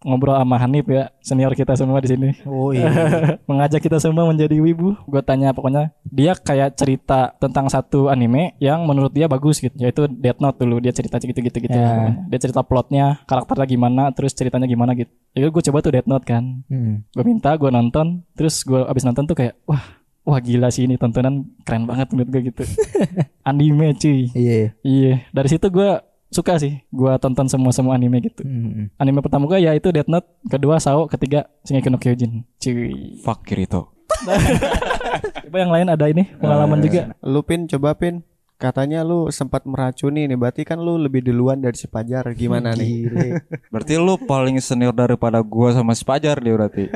Ngobrol 0.02 0.34
sama 0.34 0.56
Hanif 0.58 0.86
ya, 0.86 1.10
senior 1.22 1.54
kita 1.54 1.78
semua 1.78 2.02
di 2.02 2.08
sini. 2.10 2.28
Oh 2.44 2.74
iya. 2.74 2.90
mengajak 3.50 3.80
kita 3.80 3.98
semua 3.98 4.26
menjadi 4.26 4.58
wibu. 4.58 4.98
Gue 5.06 5.22
tanya 5.22 5.54
pokoknya 5.54 5.94
dia 6.02 6.34
kayak 6.34 6.74
cerita 6.74 7.32
tentang 7.38 7.66
satu 7.66 8.10
anime 8.10 8.58
yang 8.58 8.82
menurut 8.82 9.10
dia 9.10 9.26
bagus 9.26 9.62
gitu, 9.62 9.72
yaitu 9.78 10.10
Death 10.10 10.42
Note 10.42 10.58
dulu 10.58 10.82
dia 10.82 10.90
cerita 10.90 11.16
gitu-gitu 11.16 11.58
gitu. 11.62 11.72
Ya. 11.72 12.18
Dia 12.26 12.38
cerita 12.38 12.66
plotnya, 12.66 13.22
karakternya 13.24 13.66
gimana, 13.66 14.02
terus 14.10 14.34
ceritanya 14.34 14.66
gimana 14.66 14.92
gitu. 14.92 15.10
Jadi 15.32 15.46
gue 15.48 15.62
coba 15.70 15.78
tuh 15.80 15.92
Death 15.94 16.08
Note 16.10 16.26
kan, 16.26 16.44
Hmm. 16.66 17.06
gue 17.08 17.24
minta, 17.24 17.54
gue 17.54 17.70
nonton, 17.70 18.26
terus 18.34 18.60
gue 18.62 18.82
abis 18.82 19.06
nonton 19.06 19.24
tuh 19.24 19.36
kayak 19.38 19.54
wah 19.64 19.80
wah 20.22 20.38
gila 20.38 20.70
sih 20.70 20.86
ini 20.86 20.94
tontonan 20.94 21.42
keren 21.66 21.82
banget 21.82 22.10
menurut 22.14 22.30
gue 22.30 22.42
gitu. 22.50 22.62
anime 23.48 23.94
cuy. 23.96 24.30
Iya. 24.32 24.74
Iya, 24.82 25.14
dari 25.30 25.48
situ 25.50 25.66
gue 25.66 25.90
suka 26.32 26.56
sih, 26.56 26.80
gue 26.88 27.12
tonton 27.20 27.46
semua 27.46 27.70
semua 27.70 27.94
anime 27.94 28.24
gitu. 28.24 28.40
Hmm. 28.42 28.88
Anime 28.96 29.20
pertama 29.20 29.44
gue 29.44 29.60
ya 29.60 29.70
itu 29.70 29.92
Death 29.92 30.08
Note, 30.08 30.26
kedua 30.48 30.80
Sao, 30.80 31.04
ketiga 31.06 31.46
Shingeki 31.62 31.88
no 31.88 32.00
Kyojin. 32.00 32.42
Cuy. 32.56 33.20
Fuck 33.20 33.44
Kirito. 33.44 33.92
Coba 35.44 35.56
yang 35.58 35.72
lain 35.72 35.88
ada 35.88 36.06
ini 36.06 36.24
pengalaman 36.36 36.80
Eh, 36.80 36.84
juga. 36.84 37.00
Lu 37.20 37.40
Pin 37.42 37.64
coba 37.66 37.92
Pin. 37.92 38.24
Katanya 38.56 39.02
lu 39.02 39.26
sempat 39.28 39.66
meracuni 39.66 40.24
nih. 40.24 40.38
Berarti 40.38 40.62
kan 40.62 40.78
lu 40.78 40.94
lebih 40.94 41.20
duluan 41.20 41.58
dari 41.58 41.74
si 41.74 41.90
Pajar. 41.90 42.30
Gimana 42.32 42.72
nih? 42.72 43.10
Berarti 43.74 43.98
lu 43.98 44.14
paling 44.16 44.62
senior 44.62 44.94
daripada 44.94 45.42
gua 45.42 45.74
sama 45.74 45.92
si 45.92 46.06
Pajar 46.06 46.38
dia 46.38 46.54
berarti. 46.54 46.86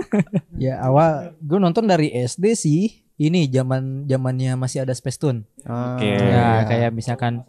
ya 0.64 0.80
awal 0.80 1.36
gue 1.38 1.58
nonton 1.58 1.84
dari 1.84 2.08
SD 2.10 2.56
sih. 2.56 2.82
Ini 3.20 3.46
zaman 3.52 4.08
zamannya 4.08 4.56
masih 4.56 4.82
ada 4.82 4.96
Space 4.96 5.20
Tune. 5.20 5.44
Ah, 5.62 5.94
Oke. 5.94 6.08
Ya 6.10 6.64
kayak 6.64 6.90
misalkan 6.90 7.44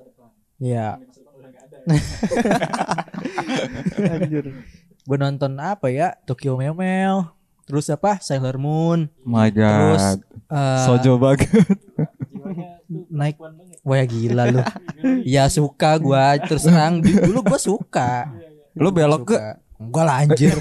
ya 0.60 1.00
Anjir. 4.14 4.46
gue 5.04 5.18
nonton 5.20 5.52
apa 5.60 5.88
ya? 5.88 6.16
Tokyo 6.24 6.56
Memel 6.56 7.28
terus 7.64 7.88
apa? 7.88 8.20
Sailor 8.20 8.56
Moon. 8.56 9.08
My 9.24 9.48
terus 9.48 10.00
god. 10.00 10.20
eh, 10.50 10.84
Sojo 10.86 11.16
banget. 11.16 11.48
naik. 13.10 13.36
Wah 13.84 14.04
gila 14.04 14.44
lu. 14.50 14.62
Ya 15.24 15.48
suka 15.48 15.96
gua. 15.98 16.36
Terus 16.40 16.64
terang 16.64 17.00
dulu 17.00 17.40
gua 17.44 17.60
suka. 17.60 18.28
Lu 18.76 18.92
belok 18.92 19.28
ke? 19.28 19.38
Enggak 19.76 20.04
lah 20.04 20.16
anjir. 20.24 20.56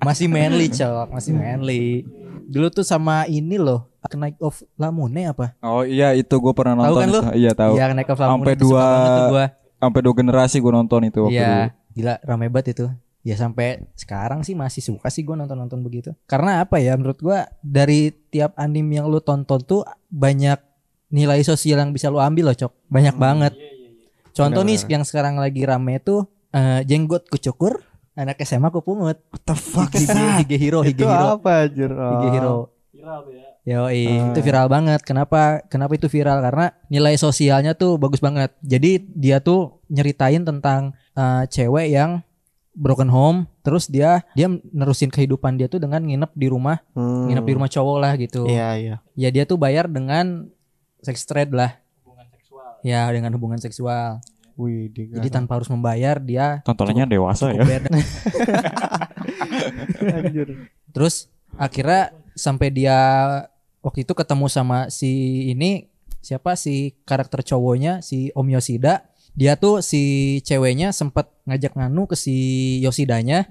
Masih 0.00 0.28
manly 0.28 0.68
cok. 0.68 1.12
Masih 1.12 1.32
manly. 1.32 2.04
Dulu 2.46 2.68
tuh 2.70 2.84
sama 2.84 3.24
ini 3.26 3.56
loh 3.56 3.88
Night 4.14 4.38
of 4.38 4.62
Lamune 4.78 5.26
apa? 5.26 5.58
Oh 5.58 5.82
iya 5.82 6.14
itu 6.14 6.38
gua 6.38 6.54
pernah 6.54 6.78
Tahu 6.78 6.86
nonton 6.86 7.02
kan 7.02 7.08
lu? 7.10 7.20
Iya 7.34 7.52
tahu. 7.52 7.72
Iya 7.74 7.90
Night 7.90 8.06
of 8.06 8.16
Lamune 8.16 8.32
Sampai 8.38 8.54
dua- 8.54 9.28
gua 9.28 9.46
Sampai 9.76 10.00
dua 10.00 10.14
generasi 10.16 10.56
gua 10.58 10.72
nonton 10.80 11.04
itu 11.04 11.20
waktu 11.24 11.36
dulu. 11.36 11.42
Iya 11.42 11.74
gila 11.96 12.14
rame 12.24 12.46
banget 12.52 12.76
itu. 12.76 12.86
Ya 13.26 13.34
sampai 13.34 13.82
sekarang 13.98 14.46
sih 14.46 14.54
masih 14.54 14.84
suka 14.84 15.10
sih 15.10 15.26
gua 15.26 15.34
nonton-nonton 15.34 15.80
begitu. 15.82 16.14
Karena 16.28 16.62
apa 16.62 16.78
ya 16.78 16.94
menurut 16.94 17.18
gua 17.18 17.48
dari 17.64 18.12
tiap 18.30 18.54
anime 18.56 19.00
yang 19.02 19.06
lu 19.10 19.18
tonton 19.18 19.60
tuh 19.64 19.82
banyak 20.12 20.60
nilai 21.10 21.40
sosial 21.42 21.80
yang 21.82 21.90
bisa 21.90 22.12
lu 22.12 22.22
ambil 22.22 22.52
loh 22.52 22.56
cok. 22.56 22.72
Banyak 22.88 23.16
banget. 23.16 23.52
Contoh 24.36 24.62
nih 24.62 24.76
yang 24.92 25.02
sekarang 25.02 25.40
lagi 25.40 25.64
rame 25.64 25.96
tuh 25.98 26.28
eh, 26.52 26.84
jenggot 26.84 27.26
kucukur 27.32 27.80
anak 28.16 28.40
SMA 28.44 28.72
ku 28.72 28.80
pungut 28.80 29.20
What 29.28 29.42
the 29.44 29.56
fuck 29.56 29.92
Hige, 29.92 30.16
Hige 30.40 30.56
Hero 30.56 30.80
Hige 30.80 31.04
Itu 31.04 31.08
Hero 31.08 31.36
apa 31.36 31.68
anjir? 31.68 31.92
Hige 31.92 32.40
Oh. 32.44 32.72
Hero 32.92 33.16
Yo, 33.66 33.90
Ah. 33.90 33.90
itu 33.90 34.40
viral 34.40 34.70
banget. 34.70 35.02
Kenapa? 35.02 35.58
Kenapa 35.66 35.98
itu 35.98 36.06
viral? 36.06 36.38
Karena 36.38 36.70
nilai 36.86 37.18
sosialnya 37.18 37.74
tuh 37.74 37.98
bagus 37.98 38.22
banget. 38.22 38.54
Jadi 38.62 39.02
dia 39.10 39.42
tuh 39.42 39.82
nyeritain 39.90 40.40
tentang 40.40 40.94
eh, 41.12 41.44
cewek 41.50 41.90
yang 41.90 42.22
broken 42.70 43.08
home, 43.08 43.48
terus 43.64 43.88
dia 43.88 44.20
dia 44.36 44.52
nerusin 44.70 45.08
kehidupan 45.08 45.56
dia 45.56 45.66
tuh 45.66 45.80
dengan 45.80 45.98
nginep 45.98 46.30
di 46.30 46.46
rumah, 46.46 46.78
Hmm. 46.92 47.26
nginep 47.26 47.42
di 47.42 47.52
rumah 47.56 47.66
cowok 47.66 47.96
lah 47.98 48.12
gitu. 48.14 48.46
Iya 48.46 48.68
iya. 48.76 48.94
Ya 49.16 49.28
dia 49.32 49.42
tuh 49.42 49.56
bayar 49.56 49.88
dengan 49.90 50.46
sex 51.02 51.26
trade 51.26 51.50
lah. 51.50 51.74
Ya 52.84 53.10
dengan 53.10 53.34
hubungan 53.34 53.58
seksual. 53.58 54.22
Wih, 54.54 54.88
di 54.88 55.10
Jadi 55.10 55.28
tanpa 55.28 55.58
harus 55.58 55.68
membayar 55.68 56.16
dia 56.16 56.64
Tontonannya 56.64 57.04
dewasa 57.10 57.52
cukup 57.52 57.66
ya. 57.66 57.80
Terus 60.94 61.28
akhirnya 61.56 62.12
sampai 62.32 62.68
dia 62.72 62.96
waktu 63.86 64.02
itu 64.02 64.12
ketemu 64.18 64.50
sama 64.50 64.90
si 64.90 65.46
ini 65.54 65.86
siapa 66.18 66.58
si 66.58 66.98
karakter 67.06 67.46
cowoknya 67.46 68.02
si 68.02 68.34
Om 68.34 68.58
Yoshida. 68.58 69.06
Dia 69.36 69.54
tuh 69.54 69.84
si 69.84 70.42
ceweknya 70.42 70.90
sempat 70.90 71.30
ngajak 71.46 71.78
nganu 71.78 72.10
ke 72.10 72.18
si 72.18 72.34
Yoshidanya. 72.82 73.46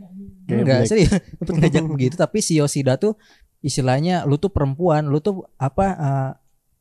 Enggak 0.52 0.92
serius, 0.92 1.14
sempet 1.40 1.56
ngajak 1.56 1.84
begitu 1.88 2.16
tapi 2.20 2.44
si 2.44 2.60
Yoshida 2.60 3.00
tuh 3.00 3.16
istilahnya 3.64 4.28
lu 4.28 4.36
tuh 4.36 4.52
perempuan, 4.52 5.08
lu 5.08 5.24
tuh 5.24 5.48
apa 5.56 5.86
eh, 5.96 6.32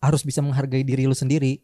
harus 0.03 0.27
bisa 0.27 0.43
menghargai 0.43 0.83
diri 0.83 1.07
lu 1.07 1.15
sendiri. 1.15 1.63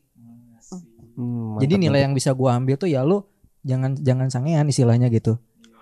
Hmm, 1.18 1.58
Jadi 1.58 1.76
nilai 1.76 2.06
yang 2.06 2.14
bisa 2.14 2.30
gua 2.32 2.56
ambil 2.56 2.78
tuh 2.78 2.88
ya 2.88 3.02
lu 3.02 3.26
jangan 3.66 3.98
jangan 3.98 4.30
sangean 4.30 4.68
istilahnya 4.70 5.10
gitu. 5.10 5.36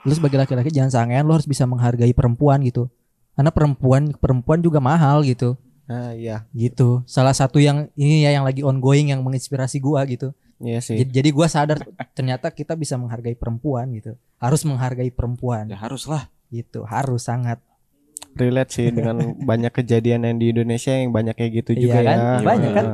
Lu 0.07 0.15
sebagai 0.15 0.41
laki-laki 0.41 0.73
jangan 0.73 0.91
sangean, 0.95 1.27
lu 1.29 1.37
harus 1.37 1.47
bisa 1.47 1.69
menghargai 1.69 2.15
perempuan 2.17 2.65
gitu. 2.65 2.89
Karena 3.35 3.51
perempuan 3.55 4.15
perempuan 4.17 4.59
juga 4.65 4.79
mahal 4.81 5.23
gitu. 5.27 5.59
Ah 5.89 6.13
iya. 6.13 6.45
Gitu. 6.53 7.01
Salah 7.05 7.33
satu 7.33 7.57
yang 7.57 7.89
ini 7.95 8.21
ya 8.21 8.31
yang 8.31 8.45
lagi 8.45 8.61
ongoing 8.61 9.09
yang 9.09 9.21
menginspirasi 9.21 9.81
gua 9.81 10.05
gitu. 10.05 10.37
Iya 10.59 10.79
sih. 10.79 11.01
Jadi, 11.01 11.11
jadi 11.11 11.29
gua 11.31 11.47
sadar 11.47 11.81
ternyata 12.13 12.51
kita 12.51 12.75
bisa 12.75 12.95
menghargai 12.95 13.33
perempuan 13.33 13.89
gitu. 13.93 14.13
Harus 14.37 14.63
menghargai 14.63 15.09
perempuan 15.09 15.67
Ya 15.67 15.77
harus 15.77 16.05
lah. 16.05 16.29
gitu. 16.49 16.85
Harus 16.85 17.25
sangat. 17.25 17.59
relate 18.35 18.71
sih 18.71 18.89
dengan 18.89 19.19
banyak 19.51 19.73
kejadian 19.73 20.23
yang 20.23 20.37
di 20.37 20.53
Indonesia 20.53 20.93
yang 20.93 21.11
banyak 21.11 21.35
kayak 21.35 21.53
gitu 21.59 21.71
Iya 21.73 21.81
juga 21.81 21.99
kan? 21.99 22.15
ya. 22.15 22.31
Banyak 22.45 22.71
kan? 22.71 22.85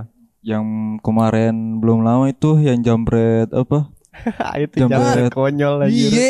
Yang 0.40 0.64
kemarin 1.00 1.54
belum 1.78 2.00
lama 2.00 2.24
itu 2.26 2.50
yang 2.58 2.80
jambret 2.80 3.50
apa? 3.50 3.90
itu 4.62 4.76
Jambret. 4.78 5.32
konyol 5.32 5.82
aja. 5.82 5.90
Iya. 5.90 6.28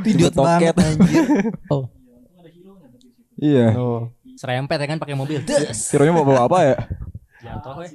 Idiot 0.00 0.32
Toket. 0.32 0.74
banget 0.74 0.74
anjir. 0.80 1.24
Oh, 1.70 1.84
Iya. 3.36 3.66
Oh. 3.78 4.10
Serempet 4.38 4.78
ya 4.78 4.86
kan 4.86 4.98
pakai 5.02 5.18
mobil. 5.18 5.42
Hero-nya 5.42 6.12
mau 6.14 6.22
bawa 6.22 6.46
apa 6.46 6.58
ya? 6.62 6.76
Jatuh 7.42 7.74
we. 7.82 7.86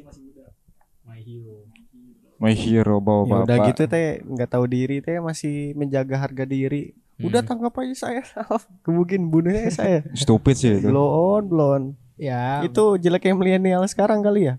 My 2.43 2.51
hero 2.51 2.99
bawa 2.99 3.23
Ya 3.23 3.31
apa? 3.31 3.43
udah 3.47 3.57
gitu 3.71 3.83
teh 3.87 4.19
nggak 4.19 4.49
tahu 4.51 4.67
diri 4.67 4.99
teh 4.99 5.15
masih 5.23 5.71
menjaga 5.79 6.19
harga 6.19 6.43
diri. 6.43 6.91
Udah 7.23 7.39
tangkap 7.39 7.71
aja 7.79 7.95
saya. 7.95 8.23
Kemudian 8.85 9.31
bunuhnya 9.31 9.71
saya. 9.71 10.03
Stupid 10.11 10.55
sih 10.59 10.75
itu. 10.83 10.91
blow 10.91 11.07
on, 11.39 11.43
blow 11.47 11.69
on. 11.71 11.83
Ya, 12.19 12.59
Itu 12.61 12.99
jeleknya 12.99 13.33
milenial 13.33 13.87
sekarang 13.87 14.19
kali 14.19 14.51
ya? 14.51 14.55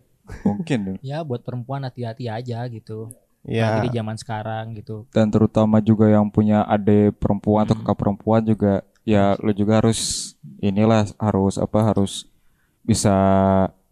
Mungkin 0.48 0.78
deh. 0.80 0.96
ya 1.12 1.20
buat 1.20 1.44
perempuan 1.44 1.84
hati-hati 1.84 2.24
aja 2.32 2.64
gitu. 2.72 3.12
Ya. 3.44 3.68
Apalagi 3.76 3.92
di 3.92 3.96
zaman 4.00 4.16
sekarang 4.16 4.64
gitu. 4.80 5.04
Dan 5.12 5.28
terutama 5.28 5.76
juga 5.84 6.08
yang 6.08 6.32
punya 6.32 6.64
adik 6.64 7.20
perempuan 7.20 7.68
atau 7.68 7.76
kakak 7.76 8.00
perempuan 8.00 8.40
juga 8.40 8.80
ya 9.04 9.36
lu 9.44 9.52
juga 9.52 9.84
harus 9.84 10.32
inilah 10.64 11.04
harus 11.20 11.60
apa 11.60 11.92
harus 11.92 12.24
bisa 12.80 13.12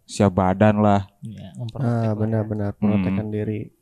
siap 0.09 0.33
badan 0.33 0.81
lah. 0.81 1.05
Ya, 1.21 1.53
Ah, 1.77 2.17
benar-benar 2.17 2.73
protekkan 2.77 3.29
diri. 3.29 3.73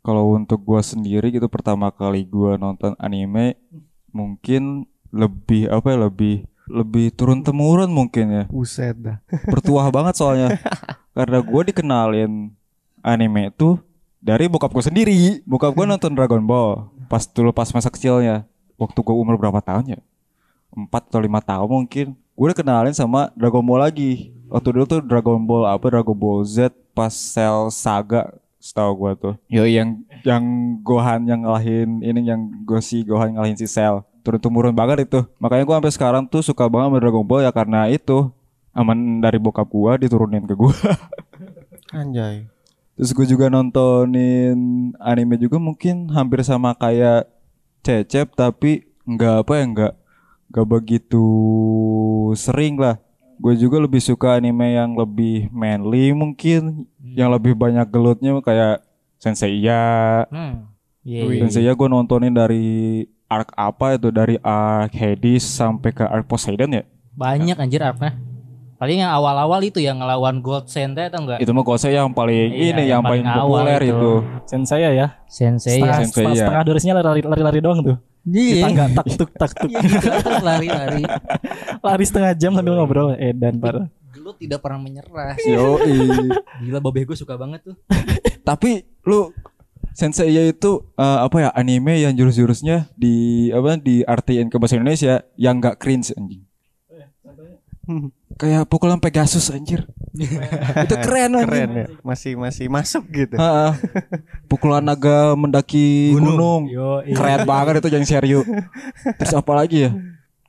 Kalau 0.00 0.32
untuk 0.32 0.62
gua 0.62 0.80
sendiri 0.80 1.28
gitu 1.34 1.50
pertama 1.50 1.90
kali 1.90 2.24
gua 2.24 2.56
nonton 2.56 2.94
anime 2.96 3.58
mungkin 4.14 4.88
lebih 5.10 5.68
apa 5.68 5.92
ya 5.92 5.98
lebih 6.08 6.46
lebih 6.70 7.10
turun 7.12 7.42
temurun 7.42 7.90
mungkin 7.90 8.26
ya. 8.30 8.44
Buset 8.46 8.96
dah. 8.96 9.18
Bertuah 9.52 9.90
banget 9.90 10.14
soalnya. 10.16 10.56
Karena 11.12 11.42
gua 11.42 11.62
dikenalin 11.66 12.54
anime 13.02 13.50
itu 13.50 13.76
dari 14.20 14.46
bokap 14.46 14.70
gue 14.70 14.84
sendiri. 14.84 15.16
Bokap 15.48 15.72
gue 15.72 15.84
nonton 15.88 16.12
Dragon 16.12 16.44
Ball 16.44 16.86
pas 17.10 17.24
dulu 17.26 17.50
pas 17.50 17.66
masa 17.72 17.88
kecilnya. 17.90 18.44
Waktu 18.76 18.96
gue 19.00 19.16
umur 19.16 19.36
berapa 19.40 19.60
tahun 19.60 19.98
ya? 19.98 20.00
Empat 20.72 21.10
atau 21.10 21.20
lima 21.20 21.40
tahun 21.42 21.68
mungkin. 21.68 22.14
Gue 22.40 22.48
udah 22.48 22.56
kenalin 22.56 22.96
sama 22.96 23.28
Dragon 23.36 23.60
Ball 23.60 23.84
lagi. 23.84 24.32
Waktu 24.48 24.72
dulu 24.72 24.88
tuh 24.88 25.04
Dragon 25.04 25.44
Ball 25.44 25.68
apa 25.68 25.92
Dragon 25.92 26.16
Ball 26.16 26.40
Z 26.48 26.72
pas 26.96 27.12
Cell 27.12 27.68
Saga 27.68 28.32
setahu 28.56 28.96
gue 28.96 29.12
tuh. 29.20 29.34
Yo 29.52 29.68
yang 29.68 30.00
yang 30.24 30.40
Gohan 30.80 31.28
yang 31.28 31.44
ngalahin 31.44 32.00
ini 32.00 32.24
yang 32.24 32.48
Gosi 32.64 33.04
Gohan 33.04 33.36
ngalahin 33.36 33.60
si 33.60 33.68
Cell. 33.68 34.08
Turun 34.24 34.40
temurun 34.40 34.72
banget 34.72 35.04
itu. 35.04 35.20
Makanya 35.36 35.68
gue 35.68 35.74
sampai 35.84 35.92
sekarang 35.92 36.24
tuh 36.24 36.40
suka 36.40 36.64
banget 36.64 36.88
sama 36.88 36.98
Dragon 37.04 37.28
Ball 37.28 37.44
ya 37.44 37.52
karena 37.52 37.92
itu 37.92 38.32
aman 38.72 39.20
dari 39.20 39.36
bokap 39.36 39.68
gua 39.68 40.00
diturunin 40.00 40.48
ke 40.48 40.56
gua. 40.56 40.72
Anjay. 41.92 42.48
Terus 42.96 43.12
gue 43.12 43.36
juga 43.36 43.52
nontonin 43.52 44.96
anime 44.96 45.36
juga 45.36 45.60
mungkin 45.60 46.08
hampir 46.08 46.40
sama 46.40 46.72
kayak 46.72 47.28
Cecep 47.84 48.32
tapi 48.32 48.88
nggak 49.04 49.44
apa 49.44 49.52
ya 49.60 49.64
nggak 49.76 49.94
nggak 50.50 50.66
begitu 50.66 51.24
sering 52.34 52.76
lah. 52.76 52.98
Gue 53.40 53.56
juga 53.56 53.80
lebih 53.80 54.04
suka 54.04 54.36
anime 54.36 54.76
yang 54.76 54.92
lebih 54.92 55.48
manly 55.48 56.12
mungkin, 56.12 56.84
yang 57.00 57.32
lebih 57.32 57.56
banyak 57.56 57.88
gelutnya 57.88 58.36
kayak 58.44 58.84
Sensei 59.16 59.64
Ya. 59.64 60.26
Hmm. 60.28 60.68
Iya, 61.00 61.24
iya. 61.24 61.40
Sensei 61.48 61.64
Ya 61.64 61.72
gue 61.72 61.88
nontonin 61.88 62.36
dari 62.36 63.08
arc 63.30 63.48
apa 63.56 63.96
itu 63.96 64.12
dari 64.12 64.36
arc 64.44 64.92
Hades 64.92 65.46
sampai 65.46 65.94
ke 65.96 66.04
arc 66.04 66.28
Poseidon 66.28 66.76
ya. 66.76 66.84
Banyak 67.16 67.56
anjir 67.56 67.80
arc-nya. 67.80 68.12
Paling 68.80 69.04
yang 69.04 69.12
awal-awal 69.12 69.60
itu 69.60 69.76
yang 69.76 70.00
ngelawan 70.00 70.40
Gold 70.40 70.72
Sente 70.72 71.04
atau 71.04 71.20
enggak? 71.20 71.36
Itu 71.44 71.52
mah 71.52 71.60
Gosei 71.68 71.92
yang 71.92 72.16
paling 72.16 72.48
Iya, 72.48 72.72
ini 72.72 72.88
yang 72.88 73.00
yang, 73.00 73.02
paling, 73.04 73.24
paling 73.28 73.44
populer 73.44 73.80
itu. 73.84 73.92
itu. 73.92 74.12
Sensei 74.48 74.80
ya. 74.80 75.20
Sensei 75.28 75.76
Setengah, 75.76 75.92
ya. 75.92 76.00
Sensei 76.00 76.24
setengah, 76.24 76.32
ya. 76.32 76.40
setengah 76.48 76.62
durasinya 76.64 76.94
lari, 77.04 77.20
lari, 77.20 77.42
lari 77.44 77.60
doang 77.60 77.80
tuh. 77.84 77.96
Di 78.20 78.60
Iya. 78.60 78.68
tangga 78.68 78.84
tak 78.92 79.06
tuk 79.16 79.30
tak 79.32 79.50
tuk. 79.56 79.70
Iya, 79.72 80.40
lari-lari. 80.44 81.02
lari 81.86 82.04
setengah 82.04 82.32
jam 82.36 82.52
sambil 82.52 82.76
ngobrol. 82.76 83.16
Eh 83.16 83.32
dan 83.32 83.56
parah. 83.56 83.88
Gelut 84.12 84.36
tidak 84.36 84.60
pernah 84.60 84.80
menyerah. 84.82 85.36
Yoi. 85.40 86.28
Gila 86.60 86.78
Babe 86.84 87.08
gue 87.08 87.16
suka 87.16 87.40
banget 87.40 87.64
tuh. 87.64 87.76
Tapi 88.48 88.84
lu 89.08 89.32
Sensei 89.90 90.30
ya 90.30 90.46
itu 90.46 90.86
eh, 90.94 91.18
apa 91.24 91.36
ya 91.42 91.50
anime 91.50 91.98
yang 91.98 92.14
jurus-jurusnya 92.14 92.86
di 92.94 93.48
apa 93.50 93.74
diartiin 93.80 94.46
ke 94.46 94.56
bahasa 94.60 94.78
Indonesia 94.78 95.26
yang 95.34 95.58
nggak 95.58 95.80
cringe 95.82 96.14
anjing. 96.14 96.46
Kayak 98.38 98.70
pukulan 98.70 99.02
Pegasus 99.02 99.50
anjir. 99.50 99.84
itu 100.84 100.94
keren 101.00 101.38
anjing. 101.38 101.46
Keren 101.46 101.70
ya. 101.72 101.86
Masih 102.02 102.32
masih 102.34 102.66
masuk 102.66 103.04
gitu. 103.10 103.36
Ha-ha. 103.38 103.78
Pukulan 104.50 104.82
naga 104.82 105.34
mendaki 105.38 106.14
gunung. 106.14 106.66
Yo, 106.66 107.02
Keren 107.06 107.46
banget 107.46 107.84
itu 107.84 107.88
yang 107.94 108.06
serius. 108.06 108.46
Terus 109.16 109.34
apa 109.34 109.52
lagi 109.54 109.86
ya? 109.86 109.90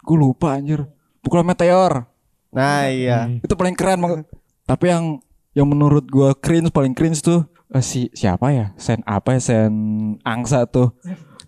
Gue 0.01 0.17
lupa 0.17 0.57
anjir. 0.57 0.85
Pukulan 1.21 1.45
meteor. 1.45 2.09
Nah, 2.51 2.89
iya. 2.91 3.31
Itu 3.39 3.55
paling 3.55 3.77
keren 3.77 4.01
banget. 4.01 4.27
Tapi 4.67 4.85
yang 4.91 5.21
yang 5.51 5.67
menurut 5.67 6.07
gua 6.07 6.31
cringe 6.31 6.71
paling 6.71 6.95
cringe 6.95 7.19
tuh 7.19 7.43
eh, 7.75 7.83
si 7.83 8.07
siapa 8.15 8.51
ya? 8.51 8.71
Sen 8.75 9.03
apa 9.07 9.35
ya? 9.35 9.39
Sen 9.39 9.73
Angsa 10.23 10.67
tuh. 10.67 10.95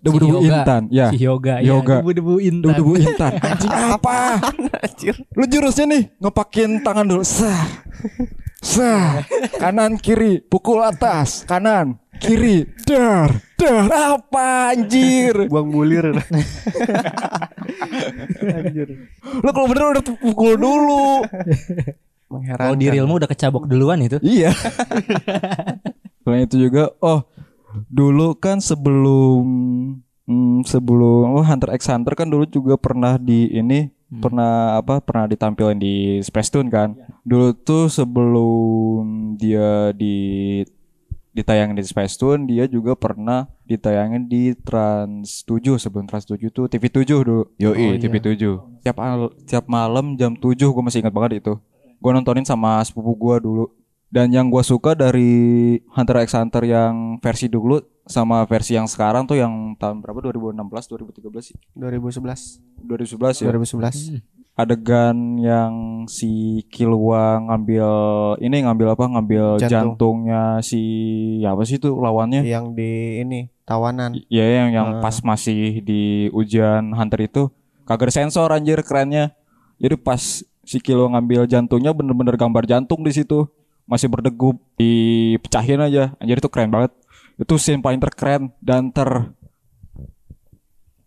Debu-debu 0.04 0.36
Si 0.36 0.48
intan. 0.52 0.82
Ya. 0.92 1.08
Si 1.08 1.16
Yoga, 1.24 1.64
Yoga. 1.64 1.96
ya. 1.96 2.00
Debu-debu 2.04 2.34
intan. 2.36 2.76
Debu-debu 2.76 2.92
intan. 3.00 3.32
Anjing 3.48 3.72
apa? 3.72 4.16
Anjir. 4.84 5.14
Lu 5.32 5.44
jurusnya 5.48 5.84
nih 5.88 6.02
ngepakin 6.20 6.70
tangan 6.84 7.08
dulu. 7.08 7.24
Sah. 7.24 7.64
Sah. 8.60 9.24
Kanan 9.56 9.96
kiri, 9.96 10.44
pukul 10.44 10.84
atas, 10.84 11.48
kanan, 11.48 11.96
kiri. 12.20 12.68
Dar. 12.84 13.32
Dar 13.56 13.88
apa 13.88 14.76
anjir? 14.76 15.48
Buang 15.48 15.72
bulir. 15.72 16.12
Anjir. 18.44 18.88
Lu 19.40 19.50
kalau 19.56 19.66
bener 19.72 19.96
udah 19.96 20.04
pukul 20.20 20.60
dulu. 20.60 21.24
Mengherankan. 22.28 22.60
Kalau 22.60 22.76
di 22.76 22.86
realmu 22.92 23.16
udah 23.16 23.30
kecabok 23.30 23.64
duluan 23.64 24.04
itu. 24.04 24.20
Iya. 24.20 24.52
Selain 26.24 26.44
itu 26.48 26.56
juga, 26.56 26.92
oh 27.04 27.24
dulu 27.90 28.38
kan 28.38 28.62
sebelum 28.62 29.44
hmm, 30.28 30.64
sebelum 30.68 31.34
oh, 31.34 31.44
Hunter 31.44 31.74
x 31.74 31.90
Hunter 31.90 32.14
kan 32.14 32.28
dulu 32.28 32.46
juga 32.46 32.74
pernah 32.78 33.18
di 33.20 33.50
ini 33.50 33.90
pernah 34.14 34.78
apa 34.78 35.02
pernah 35.02 35.26
ditampilin 35.26 35.78
di 35.78 35.94
Space 36.22 36.50
Tune 36.52 36.70
kan. 36.70 36.94
Dulu 37.26 37.50
tuh 37.66 37.90
sebelum 37.90 39.34
dia 39.34 39.90
di 39.96 40.60
ditayangin 41.34 41.74
di 41.74 41.82
Space 41.82 42.14
Tune 42.14 42.46
dia 42.46 42.70
juga 42.70 42.94
pernah 42.94 43.50
ditayangin 43.66 44.30
di 44.30 44.54
Trans 44.54 45.42
7 45.42 45.82
sebelum 45.82 46.06
Trans 46.06 46.30
7 46.30 46.38
tuh 46.54 46.70
TV 46.70 46.86
7 46.86 47.26
dulu. 47.26 47.50
Yoi, 47.58 47.98
TV 47.98 48.22
7. 48.22 48.86
Tiap 48.86 48.96
tiap 49.42 49.64
malam 49.66 50.14
jam 50.14 50.38
7 50.38 50.54
gue 50.54 50.82
masih 50.84 51.02
ingat 51.02 51.14
banget 51.14 51.42
itu. 51.42 51.58
Gue 51.98 52.10
nontonin 52.14 52.46
sama 52.46 52.78
sepupu 52.86 53.18
gue 53.18 53.36
dulu. 53.42 53.64
Dan 54.14 54.30
yang 54.30 54.46
gue 54.46 54.62
suka 54.62 54.94
dari 54.94 55.34
Hunter 55.90 56.22
x 56.22 56.38
Hunter 56.38 56.62
yang 56.62 57.18
versi 57.18 57.50
dulu 57.50 57.82
sama 58.06 58.46
versi 58.46 58.78
yang 58.78 58.86
sekarang 58.86 59.26
tuh 59.26 59.34
yang 59.34 59.74
tahun 59.74 59.98
berapa 59.98 60.30
2016 60.30 60.54
2013 60.54 61.34
sih 61.42 61.56
2011. 61.74 62.62
2011 62.78 63.42
ya 63.42 63.50
2011. 63.50 64.22
adegan 64.54 65.16
yang 65.34 65.74
si 66.06 66.30
Killua 66.70 67.42
ngambil 67.42 67.88
ini 68.38 68.62
ngambil 68.62 68.94
apa 68.94 69.04
ngambil 69.10 69.58
Jantung. 69.58 69.98
jantungnya 69.98 70.62
si 70.62 70.78
apa 71.42 71.66
sih 71.66 71.74
itu 71.74 71.90
lawannya 71.90 72.46
Yang 72.46 72.66
di 72.70 72.92
ini 73.18 73.40
tawanan. 73.66 74.14
ya 74.30 74.46
yang 74.46 74.70
yang 74.70 74.88
Ah. 74.94 75.02
pas 75.02 75.18
masih 75.26 75.82
di 75.82 76.30
ujian 76.30 76.94
Hunter 76.94 77.18
itu 77.18 77.50
kagak 77.82 78.14
sensor 78.14 78.46
anjir 78.46 78.78
kerennya 78.86 79.34
jadi 79.74 79.98
pas 79.98 80.22
si 80.62 80.78
Killua 80.78 81.10
ngambil 81.10 81.50
jantungnya 81.50 81.90
bener-bener 81.90 82.38
gambar 82.38 82.62
jantung 82.62 83.02
di 83.02 83.10
situ 83.10 83.50
masih 83.84 84.08
berdegup 84.08 84.56
dipecahin 84.80 85.80
aja 85.80 86.16
anjir 86.16 86.40
itu 86.40 86.48
keren 86.48 86.72
banget 86.72 86.92
itu 87.36 87.54
scene 87.60 87.84
paling 87.84 88.00
terkeren 88.00 88.52
dan 88.62 88.88
ter 88.94 89.34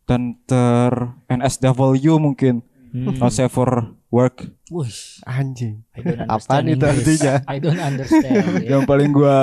dan 0.07 0.39
ter 0.47 0.91
NSW 1.27 2.15
mungkin 2.21 2.63
not 2.93 3.33
safe 3.33 3.51
for 3.51 3.97
work 4.07 4.47
Wih, 4.67 5.23
Anjing. 5.23 5.87
Itu 5.95 6.11
English. 6.11 6.83
artinya? 6.83 7.33
I 7.47 7.57
don't 7.63 7.79
understand. 7.79 8.67
yang 8.67 8.83
paling 8.83 9.15
gua 9.15 9.39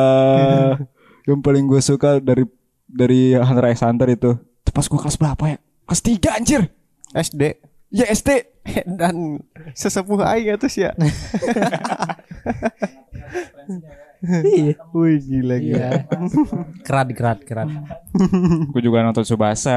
yang 1.29 1.41
paling 1.41 1.65
gua 1.65 1.81
suka 1.81 2.21
dari 2.21 2.45
dari 2.85 3.33
Hunter 3.33 3.73
x 3.73 3.81
Hunter 3.81 4.09
itu 4.13 4.37
Itu 4.37 4.71
pas 4.77 4.85
gua 4.85 5.01
kelas 5.01 5.17
berapa 5.17 5.45
ya 5.49 5.59
kelas 5.89 6.01
3 6.05 6.37
anjir 6.41 6.61
SD 7.17 7.43
ya 7.89 8.05
SD 8.13 8.31
dan 9.01 9.41
sesepuh 9.73 10.21
aing 10.25 10.53
atus 10.53 10.77
ya. 10.77 10.93
Wih 14.97 15.21
gila 15.21 15.61
gila. 15.61 15.79
Iya. 15.85 15.91
Kerat, 16.81 17.09
kerat, 17.13 17.39
kerat. 17.45 17.69
gua 18.73 18.81
juga 18.81 19.05
nonton 19.05 19.21
Subasa 19.21 19.77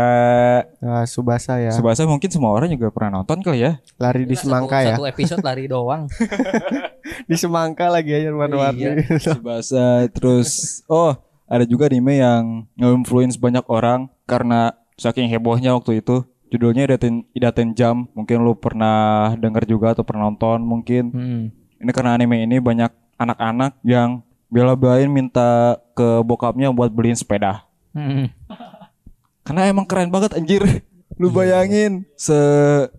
Nah, 0.80 1.04
Subasa 1.04 1.60
ya. 1.60 1.76
Subasa 1.76 2.08
mungkin 2.08 2.32
semua 2.32 2.56
orang 2.56 2.71
juga 2.71 2.88
pernah 2.88 3.19
nonton 3.19 3.43
kali 3.43 3.60
ya 3.60 3.71
Lari 4.00 4.23
di 4.23 4.39
semangka 4.39 4.80
ya. 4.80 4.95
Satu 4.95 5.04
episode 5.04 5.43
lari 5.43 5.67
doang. 5.67 6.08
Di 7.28 7.36
semangka 7.36 7.88
lagi 7.88 8.12
aja 8.12 8.32
warna-warni. 8.32 9.04
Subasa 9.19 10.08
terus 10.12 10.80
oh 10.88 11.15
ada 11.47 11.63
juga 11.63 11.88
anime 11.88 12.19
yang 12.19 12.67
nge-influence 12.76 13.36
banyak 13.36 13.63
orang 13.67 14.12
karena 14.28 14.76
saking 14.95 15.28
hebohnya 15.28 15.71
waktu 15.76 16.00
itu 16.00 16.23
judulnya 16.47 16.88
Idaten 16.88 17.23
Idaten 17.32 17.69
Jam 17.76 18.08
mungkin 18.12 18.43
lu 18.43 18.56
pernah 18.56 19.32
dengar 19.36 19.63
juga 19.63 19.91
atau 19.91 20.04
pernah 20.04 20.28
nonton 20.28 20.63
mungkin 20.63 21.04
Hmm. 21.12 21.43
ini 21.80 21.91
karena 21.91 22.15
anime 22.15 22.43
ini 22.43 22.60
banyak 22.60 22.91
anak-anak 23.17 23.75
yang 23.82 24.21
bela-belain 24.47 25.06
minta 25.06 25.75
ke 25.91 26.21
bokapnya 26.21 26.69
buat 26.69 26.89
beliin 26.89 27.13
sepeda 27.13 27.65
Hmm. 27.91 28.30
karena 29.41 29.67
emang 29.67 29.84
keren 29.84 30.08
banget 30.08 30.34
anjir 30.34 30.62
lu 31.15 31.27
bayangin 31.27 32.06
se 32.13 32.38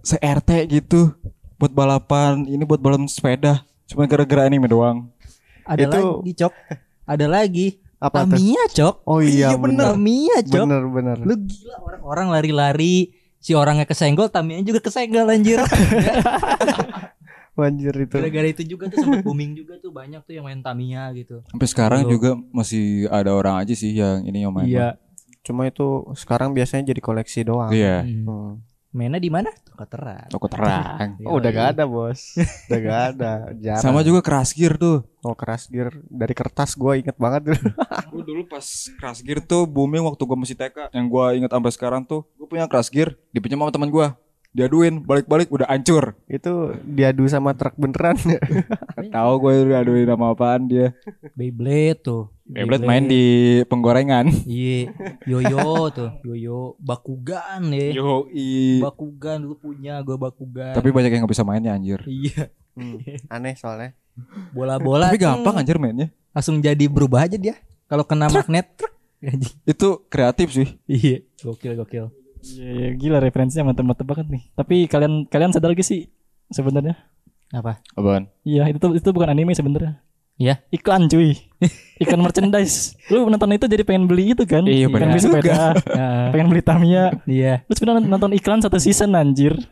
se 0.03 0.19
RT 0.19 0.67
gitu 0.69 1.15
buat 1.55 1.71
balapan 1.71 2.43
ini 2.45 2.63
buat 2.63 2.79
balapan 2.79 3.07
sepeda 3.07 3.63
cuma 3.87 4.05
gara-gara 4.05 4.45
anime 4.45 4.67
doang 4.67 5.07
Ada 5.63 5.85
Itu- 5.85 5.93
lagi, 6.19 6.33
Cok. 6.35 6.53
Ada 7.05 7.27
lagi. 7.29 7.67
Apa? 8.01 8.25
Tamiya, 8.25 8.65
Cok. 8.73 8.95
Oh 9.05 9.21
iya 9.21 9.53
bener. 9.53 9.93
Tamiya, 9.93 10.41
Cok. 10.41 10.65
Bener 10.65 10.83
bener. 10.89 11.17
Lu 11.21 11.35
gila 11.45 11.77
orang-orang 11.85 12.27
lari-lari 12.33 13.13
si 13.37 13.53
orangnya 13.53 13.85
kesenggol, 13.85 14.33
Tamiya 14.33 14.65
juga 14.65 14.81
kesenggol 14.81 15.29
anjir. 15.29 15.61
Anjir 17.63 17.95
itu. 17.95 18.15
Gara-gara 18.19 18.49
itu 18.49 18.63
juga 18.65 18.91
tuh 18.91 18.99
sempat 19.03 19.23
booming 19.27 19.53
juga 19.59 19.79
tuh 19.79 19.91
banyak 19.91 20.21
tuh 20.23 20.33
yang 20.37 20.45
main 20.47 20.61
Tamiya 20.63 21.11
gitu. 21.15 21.43
Sampai 21.51 21.69
sekarang 21.69 22.01
Dulu. 22.07 22.13
juga 22.15 22.31
masih 22.55 23.11
ada 23.11 23.35
orang 23.35 23.63
aja 23.63 23.75
sih 23.75 23.95
yang 23.95 24.23
ini 24.27 24.47
yang 24.47 24.55
main. 24.55 24.69
Iya. 24.69 24.89
Cuma 25.43 25.65
itu 25.65 26.05
sekarang 26.19 26.53
biasanya 26.53 26.93
jadi 26.93 27.01
koleksi 27.01 27.47
doang. 27.47 27.73
Iya. 27.73 28.05
Hmm. 28.05 28.27
Hmm. 28.27 28.53
Mainnya 28.89 29.21
di 29.21 29.29
mana? 29.29 29.53
Toko 29.69 29.85
terang. 29.85 30.27
Toko 30.33 30.47
terang. 30.49 31.21
Oh, 31.29 31.37
udah 31.37 31.51
gak 31.53 31.69
ada 31.77 31.85
bos 31.85 32.41
Udah 32.41 32.81
gak 32.81 33.01
ada 33.13 33.33
Jarang 33.63 33.85
Sama 33.85 34.01
juga 34.01 34.25
keras 34.25 34.57
gear 34.57 34.81
tuh. 34.81 35.05
Oh 35.21 35.37
keras 35.37 35.69
gear 35.69 35.93
Dari 36.09 36.33
kertas 36.33 36.73
gue 36.73 37.05
inget 37.05 37.15
banget 37.21 37.53
dulu 37.53 37.69
Gue 38.13 38.23
dulu 38.25 38.43
pas 38.49 38.65
keras 38.97 39.21
gear 39.21 39.45
tuh 39.45 39.69
booming 39.69 40.01
waktu 40.09 40.23
gue 40.25 40.39
masih 40.41 40.57
TK. 40.57 40.89
Yang 40.97 41.07
gue 41.13 41.25
inget 41.37 41.51
sampai 41.53 41.73
sekarang 41.77 42.03
tuh, 42.09 42.25
gue 42.41 42.49
punya 42.49 42.65
keras 42.65 42.89
gear, 42.89 43.13
dipinjam 43.31 43.61
sama 43.61 43.71
teman 43.71 43.93
gue. 43.93 44.09
Diaduin, 44.59 45.07
balik-balik 45.07 45.55
udah 45.55 45.71
hancur. 45.71 46.19
Itu 46.27 46.75
diadu 46.83 47.31
sama 47.31 47.55
truk 47.55 47.79
beneran 47.79 48.19
Tahu 49.15 49.33
gue 49.39 49.71
diaduin 49.71 50.11
sama 50.11 50.35
apaan 50.35 50.67
dia. 50.67 50.91
Beyblade 51.39 52.03
tuh. 52.03 52.27
Beyblade 52.43 52.83
main 52.83 53.07
di 53.07 53.23
penggorengan. 53.71 54.27
Iya, 54.43 54.91
yoyo 55.31 55.95
tuh, 55.95 56.11
yoyo 56.27 56.75
Bakugan 56.83 57.71
ya. 57.71 57.95
Yo, 57.95 58.27
i. 58.35 58.83
Bakugan 58.83 59.47
dulu 59.47 59.55
punya 59.63 60.03
gua 60.03 60.19
Bakugan. 60.19 60.75
Tapi 60.75 60.91
banyak 60.91 61.15
yang 61.15 61.23
gak 61.23 61.33
bisa 61.33 61.47
mainnya 61.47 61.79
anjir. 61.79 62.03
iya, 62.05 62.51
Hmm, 62.75 62.99
Aneh 63.27 63.59
soalnya 63.59 63.91
bola-bola 64.51 65.11
Tapi 65.11 65.19
gampang 65.19 65.55
anjir 65.59 65.79
mainnya. 65.79 66.11
langsung 66.31 66.59
jadi 66.59 66.87
berubah 66.91 67.27
aja 67.27 67.39
dia. 67.39 67.55
Kalau 67.87 68.03
kena 68.03 68.27
magnet, 68.27 68.75
truk. 68.75 68.91
Itu 69.67 70.07
kreatif 70.07 70.51
sih. 70.51 70.79
iya, 70.87 71.23
gokil 71.43 71.75
gokil. 71.75 72.11
Iya, 72.43 72.69
iya, 72.71 72.89
gila 72.95 73.19
referensinya 73.19 73.71
mantep-mantep 73.73 74.07
banget 74.07 74.27
nih. 74.31 74.43
Tapi 74.55 74.77
kalian 74.87 75.27
kalian 75.27 75.53
sadar 75.53 75.75
gak 75.75 75.87
sih 75.87 76.07
sebenarnya? 76.49 76.95
Apa? 77.51 77.81
Apaan? 77.97 78.29
Iya, 78.45 78.69
itu 78.69 78.87
itu 78.93 79.09
bukan 79.11 79.33
anime 79.33 79.57
sebenarnya. 79.57 80.01
Iya. 80.39 80.63
Iklan 80.71 81.11
cuy. 81.11 81.35
Iklan 82.03 82.23
merchandise. 82.23 82.95
Lu 83.11 83.27
nonton 83.27 83.51
itu 83.59 83.67
jadi 83.67 83.83
pengen 83.83 84.07
beli 84.07 84.39
itu 84.39 84.47
kan? 84.47 84.63
Iya, 84.63 84.87
pengen 84.87 85.11
beli 85.11 85.23
sepeda, 85.23 85.75
Nah, 85.75 86.29
pengen 86.33 86.47
beli 86.47 86.63
Tamiya. 86.63 87.05
iya. 87.27 87.67
Lu 87.67 87.75
sebenarnya 87.75 88.07
nonton 88.07 88.31
iklan 88.39 88.63
satu 88.63 88.79
season 88.79 89.19
anjir. 89.19 89.59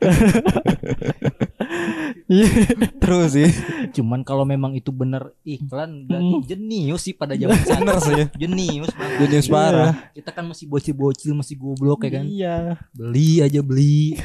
Iya. 2.27 2.47
Terus 3.03 3.29
sih. 3.33 3.51
Cuman 3.93 4.21
kalau 4.21 4.43
memang 4.43 4.75
itu 4.75 4.91
bener 4.91 5.31
iklan 5.43 6.05
berarti 6.05 6.27
Hmm. 6.27 6.43
jenius 6.43 7.03
sih 7.03 7.13
pada 7.13 7.33
zaman 7.33 7.55
Bener 7.79 7.97
sih. 7.99 8.23
Jenius 8.37 8.91
banget. 8.91 9.19
Jenius 9.23 9.47
parah. 9.47 9.93
Kita 10.11 10.31
kan 10.31 10.45
masih 10.45 10.67
bocil-bocil, 10.67 11.33
masih 11.33 11.55
goblok 11.55 12.03
ya 12.03 12.11
kan. 12.13 12.25
Iya. 12.25 12.57
Beli 12.91 13.41
aja 13.41 13.61
beli. 13.61 14.19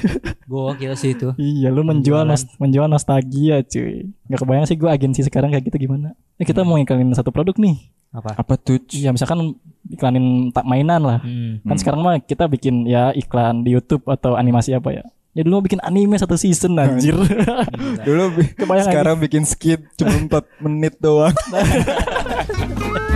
Gokil 0.44 0.94
sih 0.96 1.14
itu. 1.14 1.30
Iya, 1.40 1.70
lu 1.70 1.82
menjual 1.82 2.26
Penjualan. 2.26 2.28
nos 2.28 2.44
menjual 2.58 2.88
nostalgia 2.88 3.62
cuy. 3.62 4.10
Gak 4.26 4.40
kebayang 4.40 4.66
sih 4.66 4.76
gua 4.76 4.92
agensi 4.92 5.22
sekarang 5.22 5.50
kayak 5.50 5.68
gitu 5.68 5.78
gimana. 5.80 6.18
Ya 6.36 6.44
kita 6.44 6.62
mau 6.62 6.76
iklanin 6.76 7.14
satu 7.14 7.30
produk 7.30 7.54
nih. 7.56 7.78
Apa? 8.10 8.36
Apa 8.36 8.54
tuh? 8.56 8.82
Iya, 8.90 9.10
misalkan 9.10 9.56
iklanin 9.88 10.50
tak 10.50 10.66
mainan 10.66 11.00
lah. 11.00 11.20
Hmm. 11.22 11.62
Kan 11.62 11.70
Hmm. 11.70 11.80
sekarang 11.80 12.02
mah 12.02 12.18
kita 12.18 12.44
bikin 12.46 12.84
ya 12.84 13.14
iklan 13.14 13.62
di 13.62 13.72
YouTube 13.72 14.04
atau 14.06 14.34
animasi 14.34 14.74
apa 14.74 14.90
ya. 14.92 15.04
Ya 15.32 15.48
dulu 15.48 15.64
bikin 15.64 15.80
anime 15.80 16.20
satu 16.20 16.36
season 16.36 16.76
anjir. 16.76 17.16
dulu 18.08 18.24
sekarang 18.84 19.16
bikin 19.16 19.48
skit 19.48 19.80
cuma 19.96 20.44
4 20.44 20.64
menit 20.64 21.00
doang. 21.00 21.32